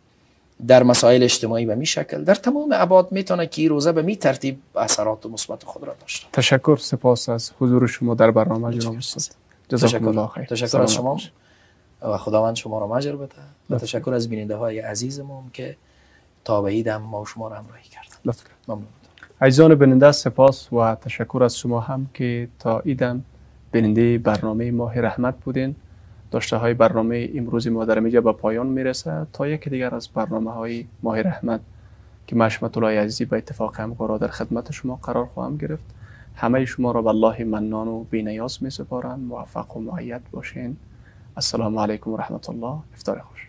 در 0.67 0.83
مسائل 0.83 1.23
اجتماعی 1.23 1.65
به 1.65 1.75
می 1.75 1.85
شکل 1.85 2.23
در 2.23 2.35
تمام 2.35 2.69
ابعاد 2.73 3.11
می‌تونه 3.11 3.47
که 3.47 3.67
روزه 3.67 3.91
به 3.91 4.01
می 4.01 4.15
ترتیب 4.15 4.59
اثرات 4.75 5.25
مثبت 5.25 5.63
خود 5.63 5.83
را 5.83 5.95
داشته 6.01 6.27
تشکر 6.33 6.77
سپاس 6.77 7.29
از 7.29 7.51
حضور 7.59 7.87
شما 7.87 8.15
در 8.15 8.31
برنامه 8.31 8.77
جناب 8.77 8.95
استاد. 8.95 9.35
جزاکم 9.69 10.07
الله 10.07 10.27
خیر. 10.27 10.45
تشکر 10.45 10.81
از 10.81 10.93
شما. 10.93 11.17
و 12.01 12.17
خداوند 12.17 12.55
شما 12.55 12.79
را 12.79 12.87
مجر 12.87 13.15
بده. 13.15 13.35
و 13.69 13.77
تشکر 13.77 14.13
از 14.13 14.29
بیننده 14.29 14.55
های 14.55 14.79
عزیزمون 14.79 15.43
که 15.53 15.75
تابعید 16.45 16.87
هم 16.87 17.01
ما 17.01 17.25
شما 17.25 17.47
را 17.47 17.55
همراهی 17.55 17.89
کردن. 17.89 18.37
ممنون. 18.67 18.87
عزیزان 19.41 19.75
بیننده 19.75 20.11
سپاس 20.11 20.73
و 20.73 20.95
تشکر 20.95 21.43
از 21.43 21.57
شما 21.57 21.79
هم 21.79 22.09
که 22.13 22.47
تا 22.59 22.79
ایدم 22.79 23.23
بیننده 23.71 24.17
برنامه 24.17 24.71
ماه 24.71 25.01
رحمت 25.01 25.35
بودین. 25.45 25.75
داشته 26.31 26.57
های 26.57 26.73
برنامه 26.73 27.29
امروز 27.35 27.67
ما 27.67 27.85
در 27.85 27.99
به 27.99 28.31
پایان 28.31 28.67
می‌رسه 28.67 29.27
تا 29.33 29.47
یکی 29.47 29.69
دیگر 29.69 29.95
از 29.95 30.07
برنامه 30.07 30.51
های 30.51 30.85
ماه 31.03 31.21
رحمت 31.21 31.61
که 32.27 32.35
مشمت 32.35 32.77
الله 32.77 32.99
عزیزی 32.99 33.25
به 33.25 33.37
اتفاق 33.37 33.79
همکارا 33.79 34.17
در 34.17 34.27
خدمت 34.27 34.71
شما 34.71 34.95
قرار 34.95 35.25
خواهم 35.25 35.57
گرفت. 35.57 35.83
همه 36.35 36.65
شما 36.65 36.91
را 36.91 37.01
به 37.01 37.09
الله 37.09 37.43
منان 37.43 37.87
و 37.87 38.03
بینیاز 38.03 38.63
می 38.63 38.69
سپارم 38.69 39.19
موفق 39.19 39.77
و 39.77 39.79
معید 39.79 40.21
باشین. 40.31 40.77
السلام 41.35 41.79
علیکم 41.79 42.11
و 42.11 42.17
رحمت 42.17 42.49
الله. 42.49 42.77
افتار 42.93 43.19
خوش. 43.19 43.46